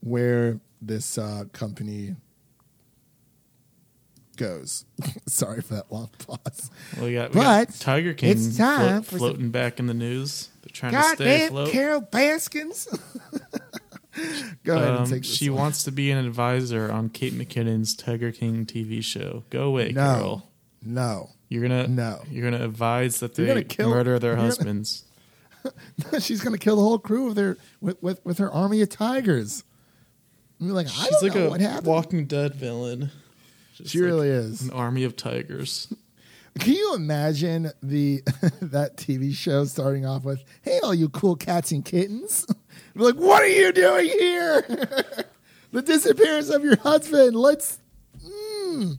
[0.00, 2.16] where this uh, company
[4.36, 4.84] goes.
[5.26, 6.70] Sorry for that long pause.
[6.96, 9.78] Well, we got, we got But Tiger King it's time float- for some- floating back
[9.78, 10.48] in the news.
[10.62, 11.68] They're trying to stay Goddamn afloat.
[11.70, 12.88] Carol Baskins.
[14.64, 15.60] Go ahead and Um, take this she one.
[15.60, 19.44] wants to be an advisor on Kate McKinnon's Tiger King TV show.
[19.50, 20.14] Go away, No.
[20.14, 20.50] Carol.
[20.82, 21.30] No.
[21.48, 22.22] You're gonna No.
[22.30, 25.04] You're gonna advise that they gonna kill- murder their you're gonna- husbands.
[26.20, 29.64] She's gonna kill the whole crew with her with with, with her army of tigers.
[30.60, 31.86] I'm like, I don't like know a what happened.
[31.86, 33.10] Walking Dead villain.
[33.76, 34.62] Just she like really is.
[34.62, 35.92] an army of tigers.
[36.58, 38.22] Can you imagine the
[38.62, 42.46] that TV show starting off with, "Hey, all you cool cats and kittens,"
[42.94, 44.62] We're like, "What are you doing here?"
[45.72, 47.36] the disappearance of your husband.
[47.36, 47.78] Let's.
[48.26, 48.98] Mm.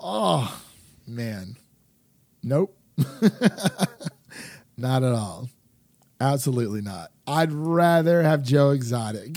[0.00, 0.62] Oh
[1.06, 1.56] man,
[2.42, 2.74] nope,
[4.78, 5.50] not at all.
[6.20, 7.10] Absolutely not.
[7.26, 9.36] I'd rather have Joe Exotic.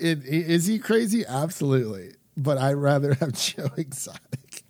[0.00, 1.24] It, is he crazy?
[1.26, 2.14] Absolutely.
[2.36, 4.62] But I'd rather have Joe Exotic.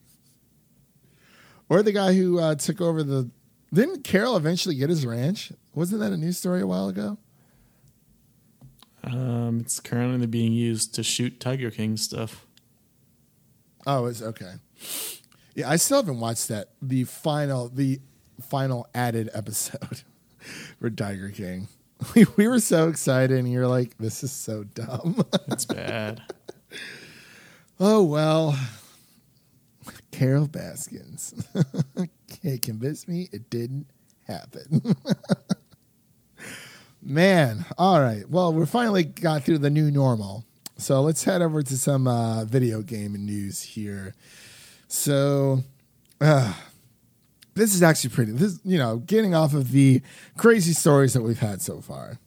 [1.68, 3.30] Or the guy who uh, took over the.
[3.72, 5.52] Didn't Carol eventually get his ranch?
[5.74, 7.18] Wasn't that a news story a while ago?
[9.04, 12.46] Um, it's currently being used to shoot Tiger King stuff.
[13.86, 14.54] Oh, it's okay.
[15.54, 16.70] Yeah, I still haven't watched that.
[16.82, 18.00] The final, the
[18.40, 20.02] final added episode
[20.80, 21.68] for Tiger King.
[22.14, 26.22] We, we were so excited, and you're like, "This is so dumb." It's bad.
[27.78, 28.58] oh well,
[30.10, 31.34] Carol Baskins
[32.42, 33.86] can't convince me it didn't
[34.26, 34.96] happen.
[37.02, 38.28] Man, all right.
[38.28, 40.44] Well, we finally got through the new normal.
[40.76, 44.14] So let's head over to some uh, video game news here.
[44.88, 45.62] So,
[46.20, 46.52] uh,
[47.60, 48.32] this is actually pretty.
[48.32, 50.00] This, you know, getting off of the
[50.38, 52.18] crazy stories that we've had so far.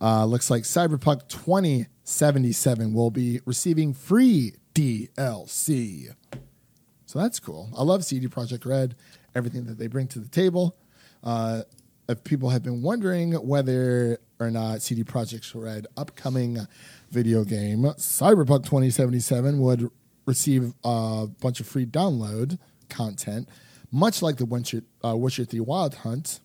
[0.00, 6.14] Uh, looks like Cyberpunk 2077 will be receiving free DLC.
[7.06, 7.70] So that's cool.
[7.76, 8.96] I love CD Projekt Red,
[9.34, 10.76] everything that they bring to the table.
[11.22, 11.62] Uh,
[12.08, 16.66] if people have been wondering whether or not CD Projekt Red upcoming
[17.10, 19.90] video game Cyberpunk 2077 would
[20.26, 23.48] receive a bunch of free download content,
[23.90, 26.40] much like the Witcher, uh, Witcher 3 Wild Hunt,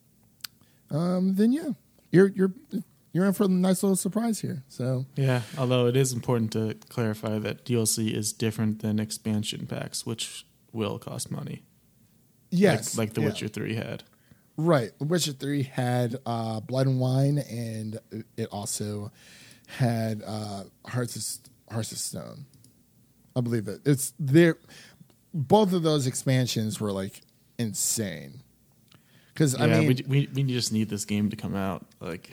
[0.92, 1.70] um, then yeah,
[2.12, 2.54] you're you're
[3.12, 4.64] you're in for a nice little surprise here.
[4.68, 10.06] So Yeah, although it is important to clarify that DLC is different than expansion packs,
[10.06, 11.64] which will cost money.
[12.52, 13.28] yes, like, like The yeah.
[13.28, 14.04] Witcher Three had.
[14.58, 14.92] Right.
[15.00, 18.00] Witcher 3 had uh, Blood and Wine, and
[18.38, 19.12] it also
[19.68, 22.46] had uh, Hearts, of, Hearts of Stone.
[23.36, 23.82] I believe it.
[23.86, 24.58] It's there.
[25.34, 27.20] Both of those expansions were like
[27.58, 28.42] insane.
[29.34, 31.86] Because I mean, we, we we just need this game to come out.
[32.00, 32.32] Like,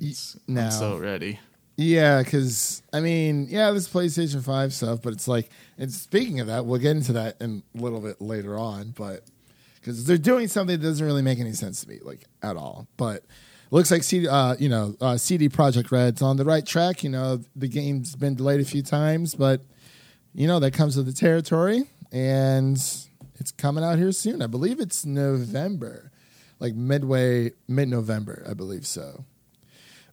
[0.00, 0.62] it's, no.
[0.62, 1.40] I'm so ready.
[1.76, 6.46] Yeah, because I mean, yeah, this PlayStation Five stuff, but it's like, and speaking of
[6.48, 9.24] that, we'll get into that in a little bit later on, but
[9.76, 12.88] because they're doing something that doesn't really make any sense to me, like at all.
[12.96, 13.24] But
[13.70, 17.04] looks like CD, uh, you know, uh, CD Projekt Red's on the right track.
[17.04, 19.60] You know, the game's been delayed a few times, but
[20.34, 22.76] you know that comes with the territory, and
[23.38, 24.42] it's coming out here soon.
[24.42, 26.10] I believe it's November,
[26.58, 29.24] like midway, mid November, I believe so.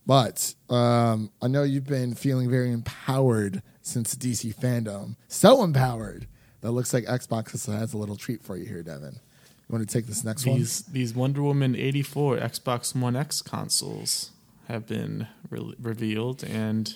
[0.06, 5.16] But um, I know you've been feeling very empowered since DC FanDome.
[5.28, 6.28] So empowered
[6.62, 9.20] that looks like Xbox has a little treat for you here, Devin.
[9.68, 13.42] You want to take this next These these Wonder Woman eighty four Xbox One X
[13.42, 14.32] consoles
[14.68, 16.96] have been re- revealed, and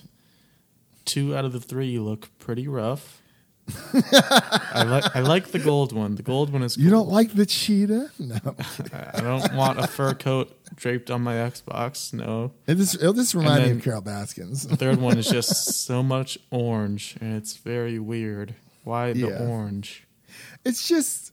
[1.05, 3.21] two out of the three look pretty rough.
[3.93, 6.15] I like I like the gold one.
[6.15, 6.83] The gold one is one?
[6.85, 8.11] You don't like the cheetah?
[8.19, 8.39] No.
[8.93, 12.13] I I don't want a fur coat draped on my Xbox.
[12.13, 12.51] No.
[12.67, 14.67] It just, it'll just remind me of Carol Baskins.
[14.67, 18.55] The third one is just so much orange, and it's very weird.
[18.83, 19.39] Why the Yeah.
[19.47, 20.05] orange?
[20.63, 21.31] it's just,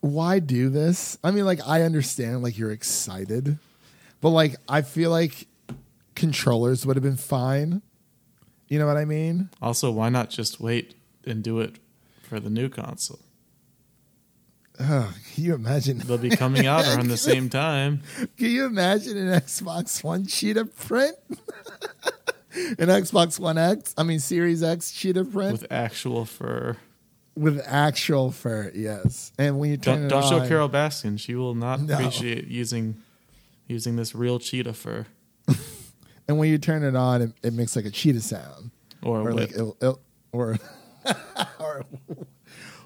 [0.00, 1.18] why do this?
[1.22, 3.58] I mean, like, I understand, like, you're excited,
[4.20, 5.46] but, like, I feel like
[6.14, 7.82] controllers would have been fine.
[8.68, 9.50] You know what I mean?
[9.60, 10.94] Also, why not just wait
[11.26, 11.76] and do it
[12.22, 13.20] for the new console?
[14.80, 15.98] Ugh, can you imagine?
[15.98, 18.02] They'll be coming out around the same time.
[18.38, 21.16] Can you imagine an Xbox One cheetah print?
[22.54, 26.76] an Xbox One X, I mean Series X cheetah print with, actual fur.
[27.36, 29.32] With actual fur, yes.
[29.38, 31.18] And when you turn Don't it don't show on- Carol Baskin.
[31.20, 31.94] She will not No.
[31.94, 32.96] appreciate using
[33.68, 35.06] using this real cheetah fur.
[36.28, 38.70] and when you turn it on, it, it makes like a cheetah sound.
[39.02, 40.00] or or like it'll, it'll,
[40.32, 40.58] or
[41.60, 41.84] or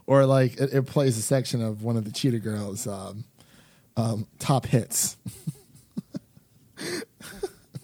[0.07, 3.25] or like it, it plays a section of one of the Cheetah Girls um,
[3.97, 5.17] um, top hits.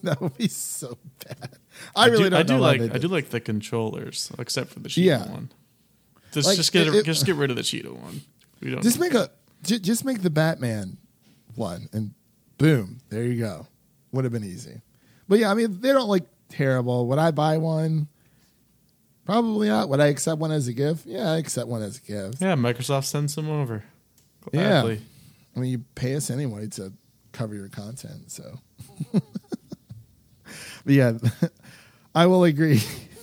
[0.02, 1.56] that would be so bad.
[1.96, 4.88] I really do, don't I do like I do like the controllers, except for the
[4.88, 5.30] cheetah Yeah.
[5.30, 5.50] one.
[6.32, 8.22] Just Like, just get it- it- just get rid of the cheetah one.
[8.60, 9.30] We don't Just make a
[9.62, 10.96] j- just make the Batman
[11.54, 12.14] one, and
[12.58, 13.66] boom, there you go.
[14.12, 14.80] Would have been easy,
[15.28, 17.06] but yeah, I mean they don't like terrible.
[17.08, 18.08] Would I buy one?
[19.24, 19.88] Probably not.
[19.88, 21.06] Would I accept one as a gift?
[21.06, 22.40] Yeah, I accept one as a gift.
[22.40, 23.84] Yeah, Microsoft sends them over.
[24.52, 24.82] Yeah.
[24.84, 26.92] I mean, you pay us anyway to
[27.32, 28.58] cover your content, so.
[29.12, 29.22] but
[30.86, 31.12] yeah,
[32.14, 32.80] I will agree.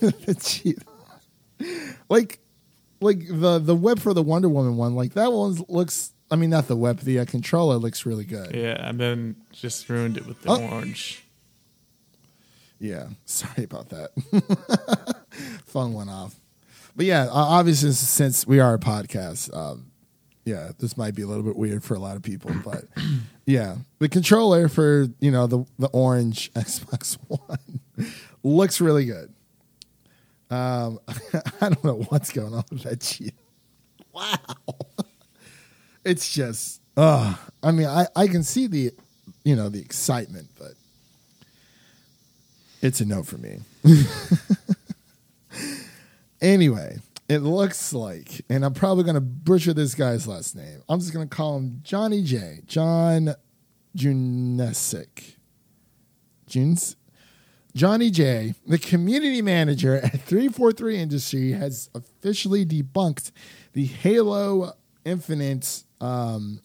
[2.08, 2.38] like,
[3.00, 6.12] like the the web for the Wonder Woman one, like that one looks.
[6.30, 8.54] I mean, not the web, the uh, controller looks really good.
[8.54, 10.62] Yeah, and then just ruined it with the Oh.
[10.68, 11.24] orange.
[12.80, 14.10] Yeah, sorry about that.
[15.66, 16.34] Phone went off.
[16.96, 19.90] But yeah, obviously, since we are a podcast, um,
[20.44, 22.84] yeah, this might be a little bit weird for a lot of people, but
[23.46, 28.10] yeah, the controller for you know the the orange Xbox One
[28.42, 29.32] looks really good.
[30.50, 30.98] Um,
[31.60, 33.34] I don't know what's going on with that cheat.
[34.12, 34.36] Wow,
[36.04, 38.90] it's just, uh, I mean, I I can see the,
[39.44, 40.72] you know, the excitement, but
[42.80, 43.60] it's a no for me.
[46.40, 50.82] anyway, it looks like, and I'm probably going to butcher this guy's last name.
[50.88, 52.60] I'm just going to call him Johnny J.
[52.66, 53.34] John
[53.96, 55.36] Junyszek.
[56.46, 56.96] Junes?
[57.74, 63.30] Johnny J, the community manager at 343 Industry, has officially debunked
[63.74, 64.72] the Halo
[65.04, 66.60] Infinite um,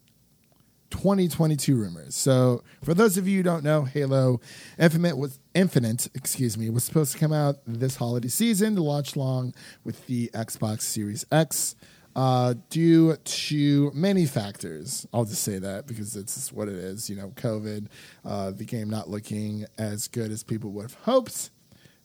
[0.96, 2.16] 2022 rumors.
[2.16, 4.40] So, for those of you who don't know, Halo
[4.80, 9.16] Infinite was Infinite, excuse me, was supposed to come out this holiday season to launch
[9.16, 11.76] along with the Xbox Series X.
[12.16, 17.10] Uh, due to many factors, I'll just say that because it's what it is.
[17.10, 17.88] You know, COVID,
[18.24, 21.50] uh, the game not looking as good as people would have hoped.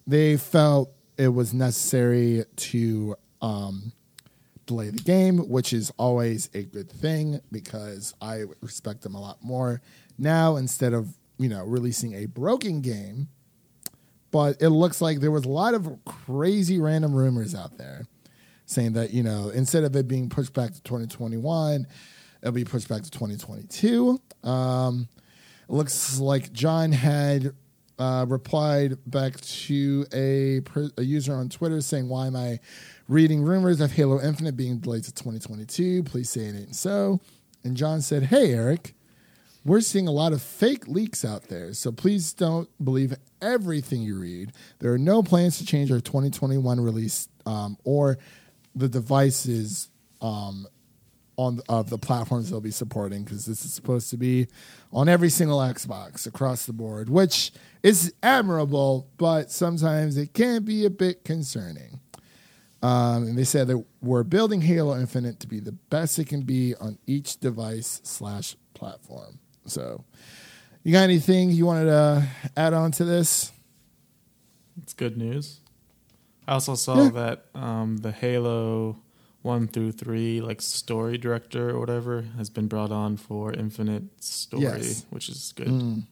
[0.04, 3.92] They felt it was necessary to um,
[4.70, 9.42] delay the game, which is always a good thing because I respect them a lot
[9.42, 9.82] more
[10.16, 13.28] now instead of, you know, releasing a broken game.
[14.30, 18.06] But it looks like there was a lot of crazy random rumors out there
[18.64, 21.88] saying that, you know, instead of it being pushed back to 2021,
[22.40, 24.20] it'll be pushed back to 2022.
[24.44, 25.08] Um,
[25.68, 27.54] it looks like John had
[27.98, 30.60] uh, replied back to a,
[30.96, 32.60] a user on Twitter saying, Why am I
[33.10, 36.04] reading rumors of Halo Infinite being delayed to 2022?
[36.04, 37.20] Please say it ain't so.
[37.64, 38.94] And John said, Hey, Eric,
[39.64, 44.16] we're seeing a lot of fake leaks out there, so please don't believe everything you
[44.16, 44.52] read.
[44.78, 48.16] There are no plans to change our 2021 release um, or
[48.76, 49.88] the devices
[50.22, 50.68] um,
[51.36, 54.46] on of the platforms they'll be supporting because this is supposed to be
[54.92, 57.50] on every single Xbox across the board, which
[57.82, 61.98] is admirable, but sometimes it can be a bit concerning.
[62.82, 66.42] Um, and they said that we're building Halo Infinite to be the best it can
[66.42, 69.38] be on each device slash platform.
[69.66, 70.04] So,
[70.82, 72.26] you got anything you wanted to
[72.56, 73.52] add on to this?
[74.82, 75.60] It's good news.
[76.48, 77.10] I also saw Yeah.
[77.10, 78.96] that um, the Halo
[79.42, 84.62] one through three, like story director or whatever, has been brought on for Infinite Story,
[84.62, 85.04] Yes.
[85.10, 85.68] which is good.
[85.68, 86.06] Mm.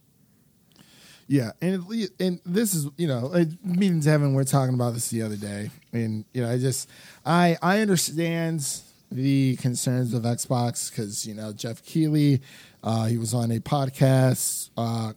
[1.28, 1.84] Yeah, and
[2.18, 3.30] and this is you know
[3.62, 4.34] meetings heaven.
[4.34, 6.88] We are talking about this the other day, and you know I just
[7.24, 8.66] I I understand
[9.12, 12.40] the concerns of Xbox because you know Geoff Keighley,
[12.82, 15.12] uh, he was on a podcast uh,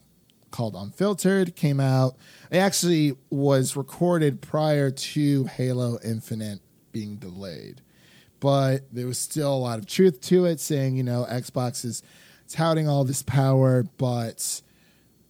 [0.50, 2.16] called Unfiltered, came out.
[2.50, 6.60] It actually was recorded prior to Halo Infinite
[6.92, 7.80] being delayed,
[8.38, 12.02] but there was still a lot of truth to it, saying you know Xbox is
[12.50, 14.60] touting all this power, but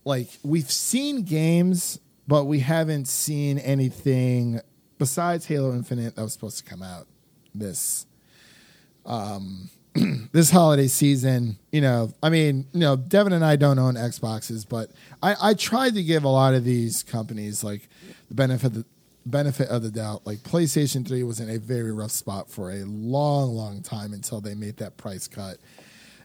[0.05, 4.61] like we've seen games, but we haven't seen anything
[4.99, 7.07] besides Halo Infinite that was supposed to come out
[7.55, 8.07] this
[9.05, 9.69] um
[10.33, 11.59] this holiday season.
[11.71, 14.91] You know, I mean, you know, Devin and I don't own Xboxes, but
[15.23, 17.89] I, I tried to give a lot of these companies like
[18.29, 18.85] the benefit the
[19.27, 20.27] benefit of the doubt.
[20.27, 24.41] Like PlayStation 3 was in a very rough spot for a long, long time until
[24.41, 25.59] they made that price cut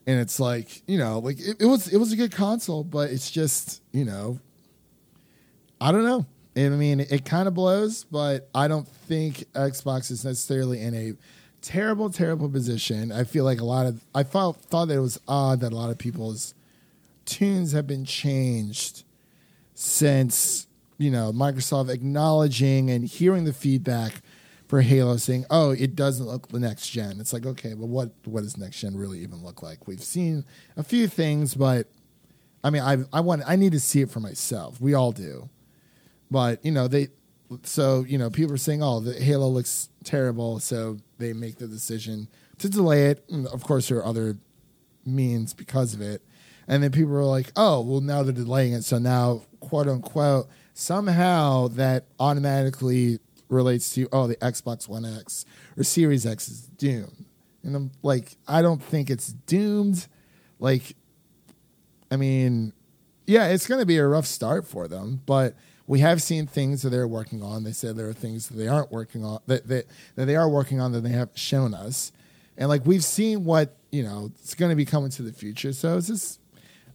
[0.08, 3.12] and it's like you know like it, it was it was a good console but
[3.12, 4.40] it's just you know
[5.80, 6.26] i don't know.
[6.56, 11.14] I mean it, kind of blows but i don't think xbox is necessarily in a
[11.62, 13.12] terrible terrible position.
[13.12, 15.76] I feel like a lot of i thought thought that it was odd that a
[15.76, 16.56] lot of people's
[17.26, 19.04] tunes have been changed
[19.76, 24.22] since you know, Microsoft acknowledging and hearing the feedback
[24.68, 28.12] for Halo, saying, "Oh, it doesn't look the next gen." It's like, okay, but what
[28.26, 29.88] what does next gen really even look like?
[29.88, 30.46] We've seen
[30.76, 31.88] a few things, but
[32.64, 34.82] I mean, I I want I need to see it for myself.
[34.82, 35.50] We all do,
[36.30, 37.08] but you know they.
[37.64, 41.68] So you know, people are saying, "Oh, the Halo looks terrible," so they make the
[41.68, 43.24] decision to delay it.
[43.30, 44.38] And of course, there are other
[45.06, 46.22] means because of it.
[46.68, 50.50] And then people are like, "Oh, well, now they're delaying it, so now, quote unquote,
[50.74, 53.20] somehow that automatically
[53.50, 55.46] relates to oh, the Xbox One X
[55.78, 57.26] or Series X is doomed."
[57.64, 60.08] And I'm like, I don't think it's doomed.
[60.60, 60.96] Like,
[62.10, 62.74] I mean,
[63.26, 65.54] yeah, it's going to be a rough start for them, but
[65.86, 67.64] we have seen things that they're working on.
[67.64, 69.86] They said there are things that they aren't working on that that,
[70.16, 72.12] that they are working on that they have shown us,
[72.58, 75.74] and like we've seen what you know it's going to be coming to the future.
[75.74, 76.40] So it's just,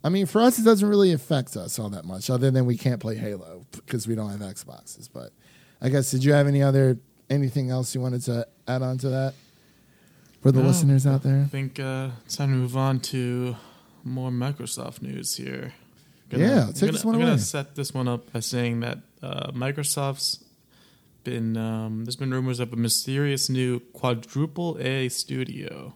[0.05, 2.77] I mean, for us, it doesn't really affect us all that much, other than we
[2.77, 5.09] can't play Halo because we don't have Xboxes.
[5.13, 5.33] But
[5.83, 9.09] I guess did you have any other anything else you wanted to add on to
[9.11, 9.35] that
[10.41, 11.41] for the No, listeners out there?
[11.41, 13.57] I think uh, it's time to move on to
[14.05, 15.73] more Microsoft news here.
[16.31, 17.31] Yeah, I'm take gonna, this one I'm away.
[17.31, 20.43] gonna set this one up by saying that uh, Microsoft's
[21.25, 25.93] been um, there's been rumors of a mysterious new quadruple A studio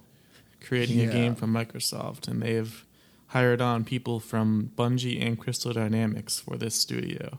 [0.60, 1.08] creating Yeah.
[1.08, 2.84] a game from Microsoft, and they have
[3.28, 7.38] hired on people from Bungie and Crystal Dynamics for this studio,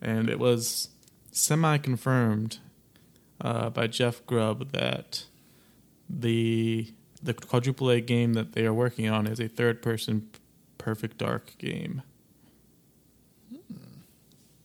[0.00, 0.88] and it was
[1.32, 2.58] semi confirmed
[3.40, 5.24] uh, by Jeff Grubb that
[6.08, 10.28] the the quadruple A game that they are working on is a third person
[10.78, 12.02] perfect dark game.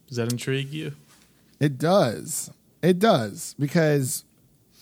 [0.07, 0.93] Does that intrigue you?
[1.59, 2.49] It does.
[2.81, 4.23] It does because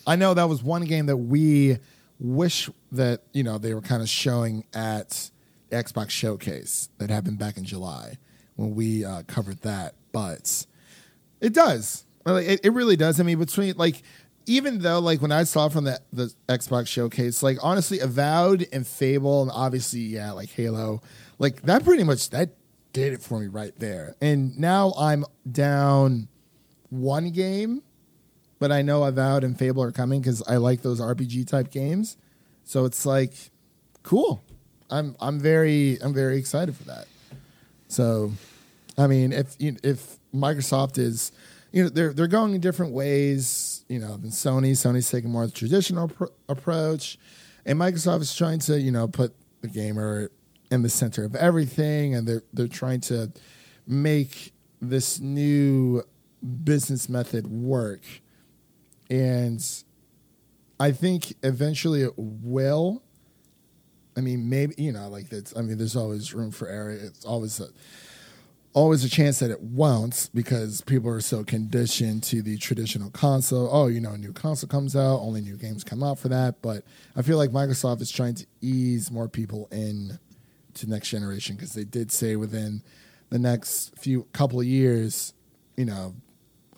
[0.05, 1.77] I know that was one game that we
[2.19, 5.29] wish that you know they were kind of showing at
[5.71, 8.17] Xbox Showcase that happened back in July
[8.55, 9.95] when we uh, covered that.
[10.11, 10.65] But
[11.45, 12.05] it does.
[12.25, 13.19] Like, It, it really does.
[13.19, 14.01] I mean, between like
[14.47, 18.85] even though like when I saw from the the Xbox Showcase, like honestly, Avowed and
[18.85, 21.01] Fable, and obviously yeah, like Halo,
[21.39, 22.49] like that pretty much that
[22.93, 24.15] did it for me right there.
[24.21, 26.27] And now I'm down
[26.89, 27.81] one game,
[28.59, 32.17] but I know Avowed and Fable are coming because I like those RPG type games.
[32.63, 33.33] So it's like
[34.03, 34.43] cool.
[34.89, 37.07] I'm I'm very I'm very excited for that.
[37.87, 38.31] So,
[38.97, 41.31] I mean, if if Microsoft is,
[41.71, 44.71] you know, they're they're going in different ways, you know, than Sony.
[44.71, 47.17] Sony's taking more of the traditional appro- approach,
[47.65, 50.31] and Microsoft is trying to, you know, put the gamer
[50.71, 53.31] in the center of everything, and they're they're trying to
[53.88, 56.03] make this new
[56.63, 58.01] business method work,
[59.09, 59.63] and
[60.79, 63.01] I think eventually it will.
[64.17, 65.55] I mean, maybe you know, like that's.
[65.57, 66.91] I mean, there's always room for error.
[66.91, 67.67] It's always a,
[68.76, 73.69] always a chance that it won't because people are so conditioned to the traditional console.
[73.71, 76.61] Oh, you know, a new console comes out, only new games come out for that.
[76.61, 76.84] But
[77.15, 80.19] I feel like Microsoft is trying to ease more people in
[80.76, 82.84] to next generation because they did say within
[83.30, 85.34] the next few couple of years,
[85.78, 86.13] you know,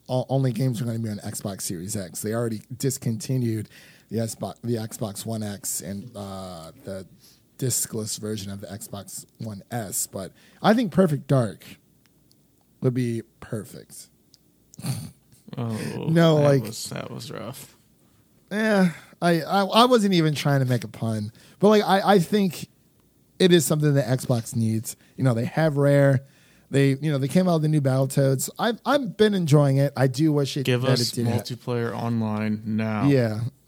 [0.06, 2.22] all, only games are going to be on Xbox Series X.
[2.22, 3.70] They already discontinued
[4.10, 7.08] the Xbox, the Xbox One X and uh, the
[7.58, 10.06] discless version of the Xbox One S.
[10.06, 10.32] But
[10.62, 11.66] I think Perfect Dark
[12.82, 14.08] would be perfect.
[15.58, 17.76] Oh No, that like- was, that was rough.
[18.52, 22.20] Yeah, I, I I wasn't even trying to make a pun, but like I, I
[22.20, 22.70] think
[23.40, 24.96] it is something that Xbox needs.
[25.18, 26.22] You know, they have Rare.
[26.72, 28.50] They you know they came out with the new Battletoads.
[28.58, 29.92] I've I've been enjoying it.
[29.98, 33.06] I do wish it Give us it did ha- multiplayer online now.
[33.08, 33.42] Yeah.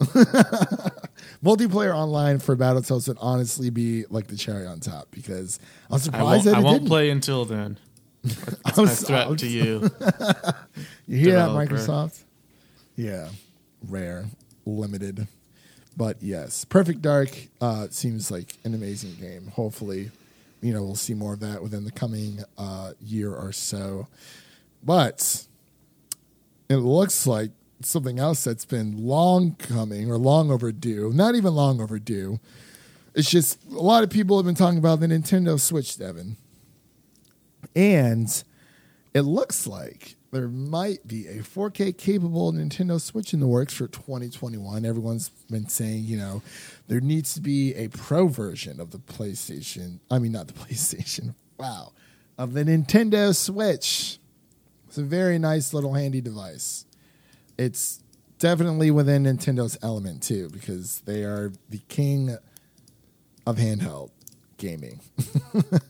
[1.44, 5.58] Multiplayer online for Battletoads would honestly be like the cherry on top because
[5.90, 6.88] I'm I surprised won't, that I won't didn't.
[6.88, 7.78] play until then.
[8.22, 9.90] That's I'm my so- threat to you.
[11.06, 11.48] You hear that.
[11.50, 12.22] Microsoft?
[12.94, 13.30] Yeah,
[13.88, 14.26] rare,
[14.64, 15.26] limited,
[15.96, 19.48] but yes, Perfect Dark uh, seems like an amazing game.
[19.54, 20.10] Hopefully,
[20.62, 24.06] you know we'll see more of that within the coming uh, year or so.
[24.84, 25.46] But
[26.68, 27.50] it looks like
[27.82, 31.10] something else that's been long coming or long overdue.
[31.12, 32.38] Not even long overdue.
[33.14, 36.36] It's just a lot of people have been talking about the Nintendo Switch, Devin.
[37.74, 38.42] And
[39.14, 43.88] it looks like there might be a 4K capable Nintendo Switch in the works for
[43.88, 44.84] 2021.
[44.84, 46.42] Everyone's been saying, you know,
[46.86, 49.98] there needs to be a pro version of the PlayStation.
[50.10, 51.34] I mean, not the PlayStation.
[51.58, 51.92] Wow.
[52.38, 54.18] Of the Nintendo Switch.
[54.86, 56.84] It's a very nice little handy device.
[57.58, 58.02] It's
[58.38, 62.36] definitely within Nintendo's element too, because they are the king
[63.46, 64.10] of handheld
[64.56, 65.00] gaming.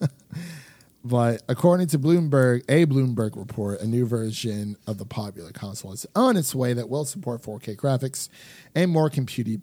[1.03, 6.07] but according to Bloomberg, a Bloomberg report, a new version of the popular console is
[6.15, 8.29] on its way that will support 4K graphics
[8.75, 9.63] and more computing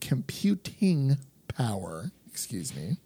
[0.00, 1.16] computing
[1.48, 2.10] power.
[2.26, 2.96] Excuse me.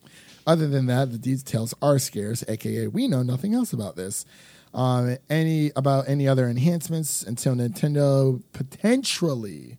[0.46, 4.26] Other than that, the details are scarce, aka we know nothing else about this.
[4.74, 9.78] Um, any about any other enhancements until Nintendo potentially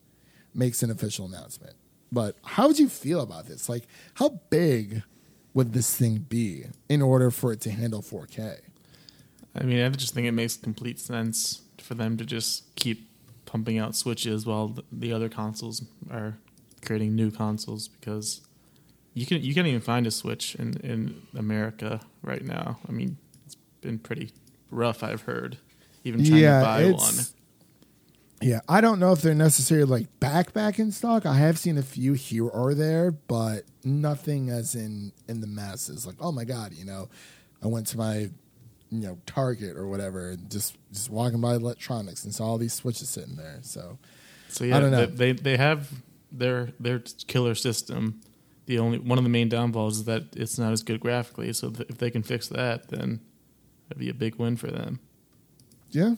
[0.53, 1.75] makes an official announcement.
[2.11, 3.67] But how would you feel about this?
[3.67, 5.01] Like, how big
[5.53, 8.59] would this thing be in order for it to handle 4K?
[9.55, 13.07] I mean, I just think it makes complete sense for them to just keep
[13.45, 16.37] pumping out Switches while the other consoles are
[16.83, 18.41] creating new consoles because
[19.13, 22.79] you can you can't even find a Switch in in America right now.
[22.89, 24.31] I mean, it's been pretty
[24.71, 25.03] rough.
[25.03, 25.57] I've heard
[26.03, 27.13] even trying Yeah, to buy one.
[28.43, 31.25] Yeah, I don't know if they're necessarily like back back in stock.
[31.25, 36.05] I have seen a few here or there, but nothing as in in the masses.
[36.05, 37.09] Like, oh my god, you know,
[37.63, 38.29] I went to my
[38.93, 42.73] you know Target or whatever, and just just walking by electronics and saw all these
[42.73, 43.59] switches sitting there.
[43.61, 43.97] So
[44.49, 45.05] So yeah, don't know.
[45.05, 45.89] They, they have
[46.31, 48.21] their their killer system.
[48.65, 51.51] The only one of the main downfalls is that it's not as good graphically.
[51.53, 53.19] So th- if they can fix that, then
[53.89, 54.99] that'd be a big win for them.
[55.91, 56.15] yeah,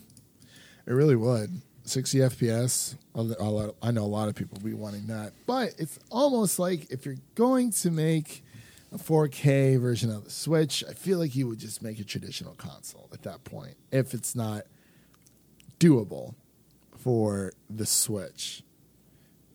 [0.86, 1.62] it really would.
[1.86, 2.96] 60 FPS.
[3.16, 7.06] I know a lot of people will be wanting that, but it's almost like if
[7.06, 8.44] you're going to make
[8.92, 12.56] a 4K version of the Switch, I feel like you would just make a traditional
[12.56, 14.64] console at that point if it's not
[15.80, 16.34] doable
[16.98, 18.64] for the Switch.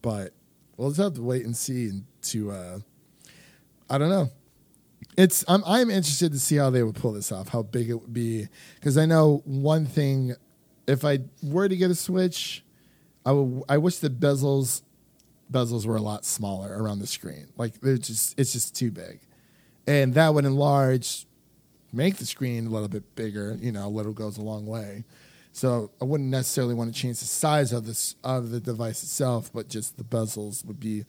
[0.02, 0.32] But
[0.76, 2.78] we'll just have to wait and see and to uh
[3.88, 4.30] I don't know.
[5.16, 7.94] It's I'm I'm interested to see how they would pull this off, how big it
[7.94, 10.36] would be because I know one thing
[10.90, 12.64] if I were to get a Switch,
[13.24, 13.32] I
[13.78, 14.82] wish the bezels
[15.50, 17.48] bezels were a lot smaller around the screen.
[17.56, 19.20] Like they're just it's just too big.
[19.86, 21.26] And that would enlarge
[21.92, 25.04] make the screen a little bit bigger, you know, a little goes a long way.
[25.52, 29.50] So I wouldn't necessarily want to change the size of this of the device itself,
[29.52, 31.04] but just the bezels would be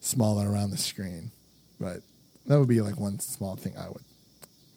[0.00, 1.30] smaller around the screen.
[1.80, 2.00] But
[2.46, 4.04] that would be like one small thing I would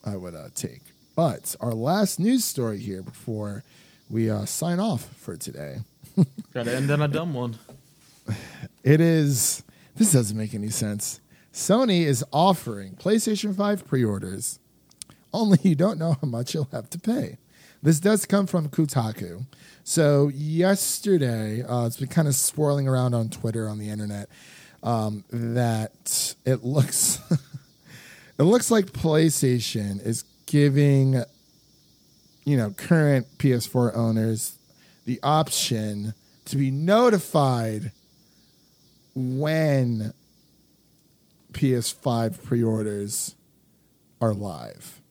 [0.05, 0.81] I would uh, take.
[1.15, 3.63] But our last news story here before
[4.09, 5.77] we uh, sign off for today.
[6.53, 7.57] Got to end on a dumb one.
[8.83, 9.63] It is.
[9.95, 11.19] This doesn't make any sense.
[11.53, 14.59] Sony is offering PlayStation 5 pre orders,
[15.33, 17.37] only you don't know how much you'll have to pay.
[17.81, 19.45] This does come from Kotaku.
[19.83, 24.29] So, yesterday, uh, it's been kind of swirling around on Twitter, on the internet,
[24.83, 27.19] um, that it looks.
[28.37, 31.23] it looks like PlayStation is giving,
[32.45, 34.57] you know, current PS4 owners
[35.05, 36.13] the option
[36.45, 37.91] to be notified
[39.15, 40.13] when
[41.51, 43.35] PS5 pre-orders
[44.21, 45.01] are live.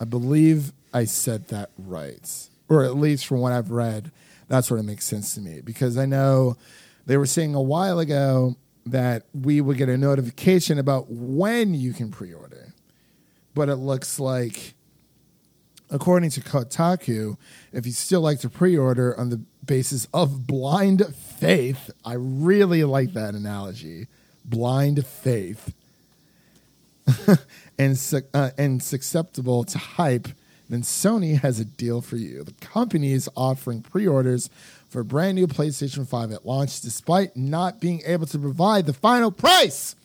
[0.00, 2.48] I believe I said that right.
[2.68, 4.10] Or at least from what I've read,
[4.48, 5.60] that sort of makes sense to me.
[5.62, 6.56] Because I know
[7.06, 8.56] they were saying a while ago
[8.86, 12.74] that we would get a notification about when you can pre-order.
[13.54, 14.74] But it looks like
[15.90, 17.36] according to Kotaku,
[17.72, 23.12] if you still like to pre-order on the basis of blind faith, I really like
[23.14, 24.06] that analogy.
[24.44, 25.72] Blind faith.
[27.78, 30.28] and uh, and susceptible to hype,
[30.70, 32.42] then Sony has a deal for you.
[32.42, 34.48] The company is offering pre-orders
[34.88, 38.92] for a brand new PlayStation 5 at launch despite not being able to provide the
[38.94, 39.96] final price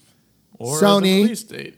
[0.58, 1.04] Or Sony.
[1.04, 1.76] the release date.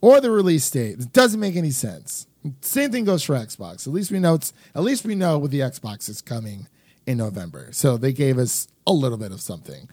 [0.00, 1.00] or the release date.
[1.00, 2.26] It doesn't make any sense.
[2.62, 3.86] Same thing goes for Xbox.
[3.86, 6.68] At least we know it's at least we know with the Xbox is coming
[7.06, 7.68] in November.
[7.72, 9.88] So they gave us a little bit of something.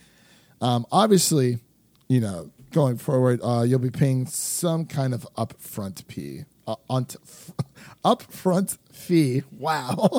[0.61, 1.59] Um, obviously,
[2.07, 6.45] you know, going forward, uh, you'll be paying some kind of upfront fee.
[6.67, 7.05] Uh, on
[8.05, 9.43] upfront fee.
[9.57, 10.09] Wow.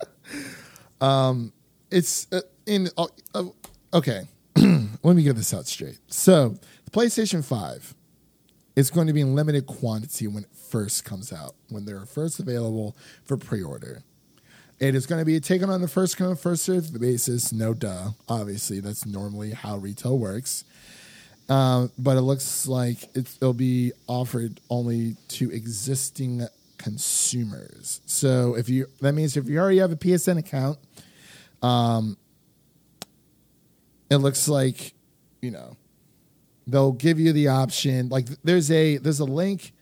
[1.00, 1.52] um,
[1.90, 2.88] it's uh, in.
[2.96, 3.44] Uh, uh,
[3.92, 4.22] okay,
[4.56, 5.98] let me get this out straight.
[6.08, 6.56] So,
[6.92, 7.94] PlayStation Five
[8.76, 12.38] it's going to be in limited quantity when it first comes out, when they're first
[12.38, 14.02] available for pre-order.
[14.78, 17.52] It is going to be taken on the first come first served basis.
[17.52, 18.12] No duh.
[18.28, 20.64] Obviously, that's normally how retail works.
[21.50, 26.46] Um, but it looks like it'll be offered only to existing
[26.78, 28.00] consumers.
[28.06, 30.78] So if you that means if you already have a PSN account,
[31.60, 32.16] um,
[34.08, 34.94] it looks like
[35.42, 35.76] you know
[36.70, 39.72] they'll give you the option like there's a there's a link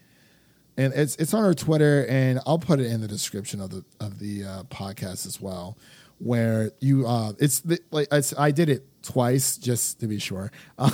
[0.79, 3.85] and it's it's on our Twitter, and I'll put it in the description of the
[4.01, 5.77] of the uh, podcast as well.
[6.21, 10.51] Where you, uh, it's the, like it's, I did it twice just to be sure.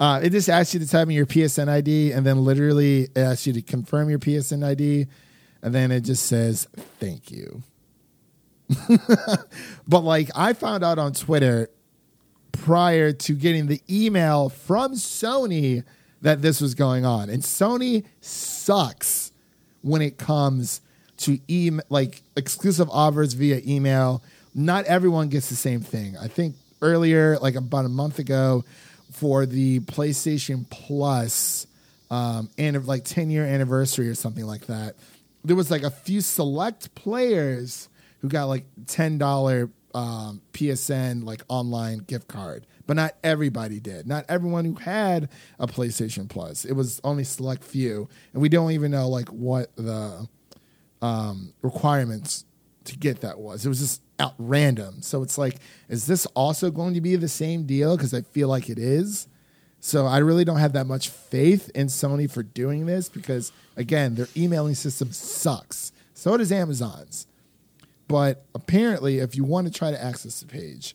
[0.00, 3.16] Uh, it just asks you to type in your PSN ID, and then literally it
[3.16, 5.06] asks you to confirm your PSN ID,
[5.62, 6.66] and then it just says
[6.98, 7.62] thank you.
[9.86, 11.70] but like I found out on Twitter
[12.64, 15.84] prior to getting the email from Sony
[16.22, 17.28] that this was going on.
[17.28, 19.32] And Sony sucks
[19.82, 20.80] when it comes
[21.18, 24.22] to email like exclusive offers via email.
[24.54, 26.16] Not everyone gets the same thing.
[26.16, 28.64] I think earlier, like about a month ago,
[29.12, 31.66] for the PlayStation Plus
[32.10, 34.94] um, and like 10 year anniversary or something like that,
[35.44, 37.90] there was like a few select players
[38.22, 44.06] who got like $10 um, PSN like online gift card, but not everybody did.
[44.06, 45.28] Not everyone who had
[45.58, 46.64] a PlayStation Plus.
[46.64, 50.28] It was only select few, and we don't even know like what the
[51.00, 52.44] um, requirements
[52.84, 53.64] to get that was.
[53.64, 55.02] It was just out random.
[55.02, 55.56] So it's like,
[55.88, 57.96] is this also going to be the same deal?
[57.96, 59.28] Because I feel like it is.
[59.80, 64.14] So I really don't have that much faith in Sony for doing this because again,
[64.14, 65.92] their emailing system sucks.
[66.14, 67.26] So does Amazon's.
[68.14, 70.94] But apparently, if you want to try to access the page,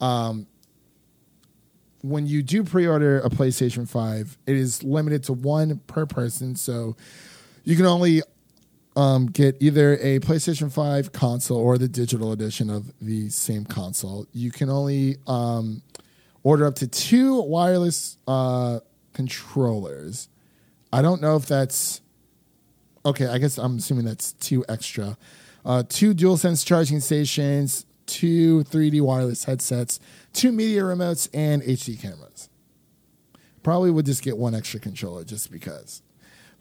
[0.00, 0.46] um,
[2.00, 6.54] when you do pre-order a PlayStation 5, it is limited to one per person.
[6.54, 6.94] So
[7.64, 8.22] you can only
[8.94, 14.28] um, get either a PlayStation 5 console or the digital edition of the same console.
[14.32, 15.82] You can only um,
[16.44, 18.78] order up to two wireless uh,
[19.12, 20.28] controllers.
[20.92, 22.00] I don't know if that's
[23.04, 23.26] okay.
[23.26, 25.16] I guess I'm assuming that's two extra.
[25.64, 30.00] Uh, two DualSense charging stations, two 3D wireless headsets,
[30.32, 32.48] two media remotes, and HD cameras.
[33.62, 36.02] Probably would just get one extra controller just because.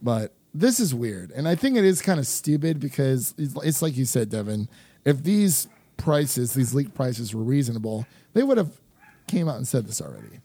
[0.02, 1.32] But this is weird.
[1.32, 4.68] And I think it is kind of stupid because it's, it's like you said, Devin.
[5.06, 8.80] If these prices, these leak prices were reasonable, they would have
[9.28, 10.40] came out and said this already.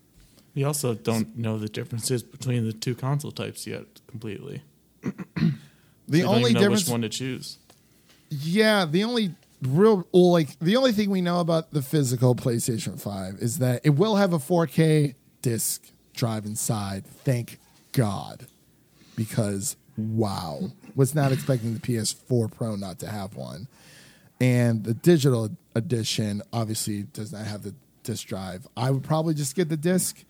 [0.54, 4.62] We also don't know the differences between the two console types yet completely.
[5.02, 7.58] The We don't only difference which one to choose.
[8.42, 13.34] Yeah, the only real like the only thing we know about the physical PlayStation 5
[13.40, 17.06] is that it will have a 4K disc drive inside.
[17.06, 17.58] Thank
[17.92, 18.46] God.
[19.16, 20.70] Because wow.
[20.94, 23.68] Was not expecting the PS4 Pro not to have one.
[24.40, 28.66] And the digital edition obviously does not have the disc drive.
[28.76, 30.24] I would probably just get the disc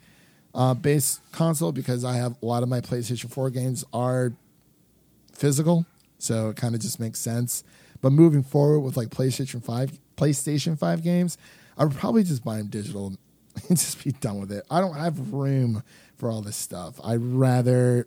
[0.54, 4.32] uh, base console because I have a lot of my PlayStation 4 games are
[5.32, 5.84] physical,
[6.18, 7.64] so it kind of just makes sense.
[8.04, 11.38] But moving forward with like PlayStation Five, PlayStation Five games,
[11.78, 13.06] I would probably just buy them digital
[13.70, 14.62] and just be done with it.
[14.70, 15.82] I don't have room
[16.18, 17.00] for all this stuff.
[17.02, 18.06] I'd rather,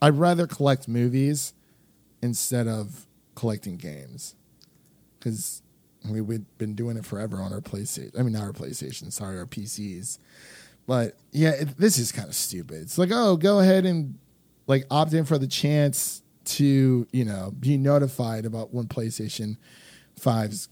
[0.00, 1.52] I'd rather collect movies
[2.22, 4.34] instead of collecting games,
[5.18, 5.60] because
[6.08, 8.18] I we've been doing it forever on our PlayStation.
[8.18, 10.20] I mean, not our PlayStation, sorry, our PCs.
[10.86, 12.80] But yeah, it, this is kind of stupid.
[12.80, 14.18] It's like, oh, go ahead and
[14.66, 19.56] like opt in for the chance to you know be notified about when PlayStation
[20.20, 20.68] 5's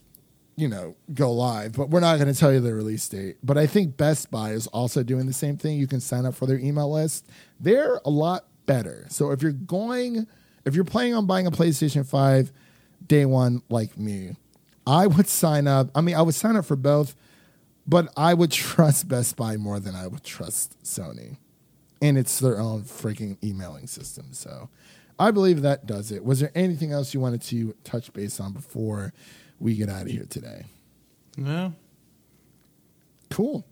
[0.55, 3.37] you know go live, but we're not going to tell you the release date.
[3.43, 5.77] But I think Best Buy is also doing the same thing.
[5.77, 7.27] You can sign up for their email list.
[7.59, 9.05] They're a lot better.
[9.09, 10.27] So if you're going,
[10.65, 12.51] if you're planning on buying a PlayStation 5
[13.05, 14.35] day one like me,
[14.85, 15.89] I would sign up.
[15.95, 17.15] I mean, I would sign up for both,
[17.87, 21.37] but I would trust Best Buy more than I would trust Sony.
[22.01, 24.33] And it's their own freaking emailing system.
[24.33, 24.69] So
[25.19, 26.23] I believe that does it.
[26.23, 29.13] Was there anything else you wanted to touch base on before
[29.59, 30.65] we get out of here today?
[31.37, 31.73] No.
[33.29, 33.65] Cool.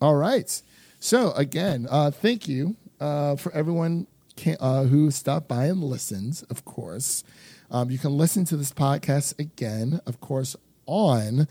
[0.00, 0.62] All right.
[0.98, 6.42] So again, uh, thank you uh, for everyone can, uh, who stopped by and listens.
[6.44, 7.24] Of course,
[7.70, 11.48] um, you can listen to this podcast again, of course, on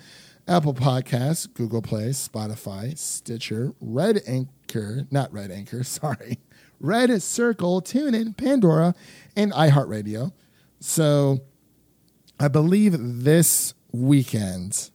[0.48, 6.38] Apple Podcasts, Google Play, Spotify, Stitcher, Red Anchor, not Red Anchor, sorry,
[6.80, 8.96] Red Circle, TuneIn, Pandora,
[9.36, 10.32] and iHeartRadio.
[10.80, 11.40] So
[12.40, 14.92] I believe this weekend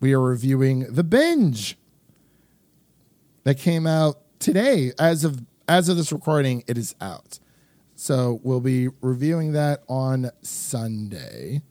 [0.00, 1.78] we are reviewing The Binge
[3.44, 4.92] that came out today.
[4.98, 7.38] As of as of this recording, it is out.
[7.94, 11.62] So we'll be reviewing that on Sunday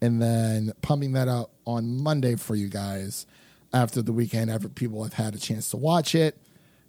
[0.00, 3.26] and then pumping that out on Monday for you guys
[3.72, 6.38] after the weekend, after people have had a chance to watch it.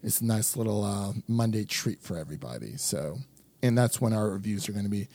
[0.04, 2.78] It's a nice little uh, Monday treat for everybody.
[2.78, 3.18] So,
[3.62, 5.08] and that's when our reviews are going to be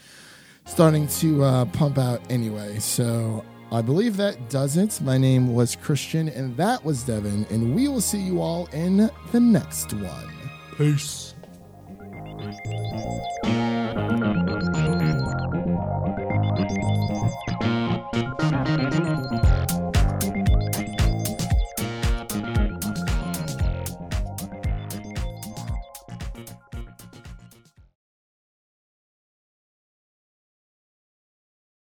[0.67, 2.79] starting to uh, pump out anyway.
[2.79, 5.01] So, I believe that does it.
[5.01, 9.11] My name was Christian, and that was Devin, and we will see you all in
[9.33, 10.31] the next one.
[10.77, 11.33] Peace.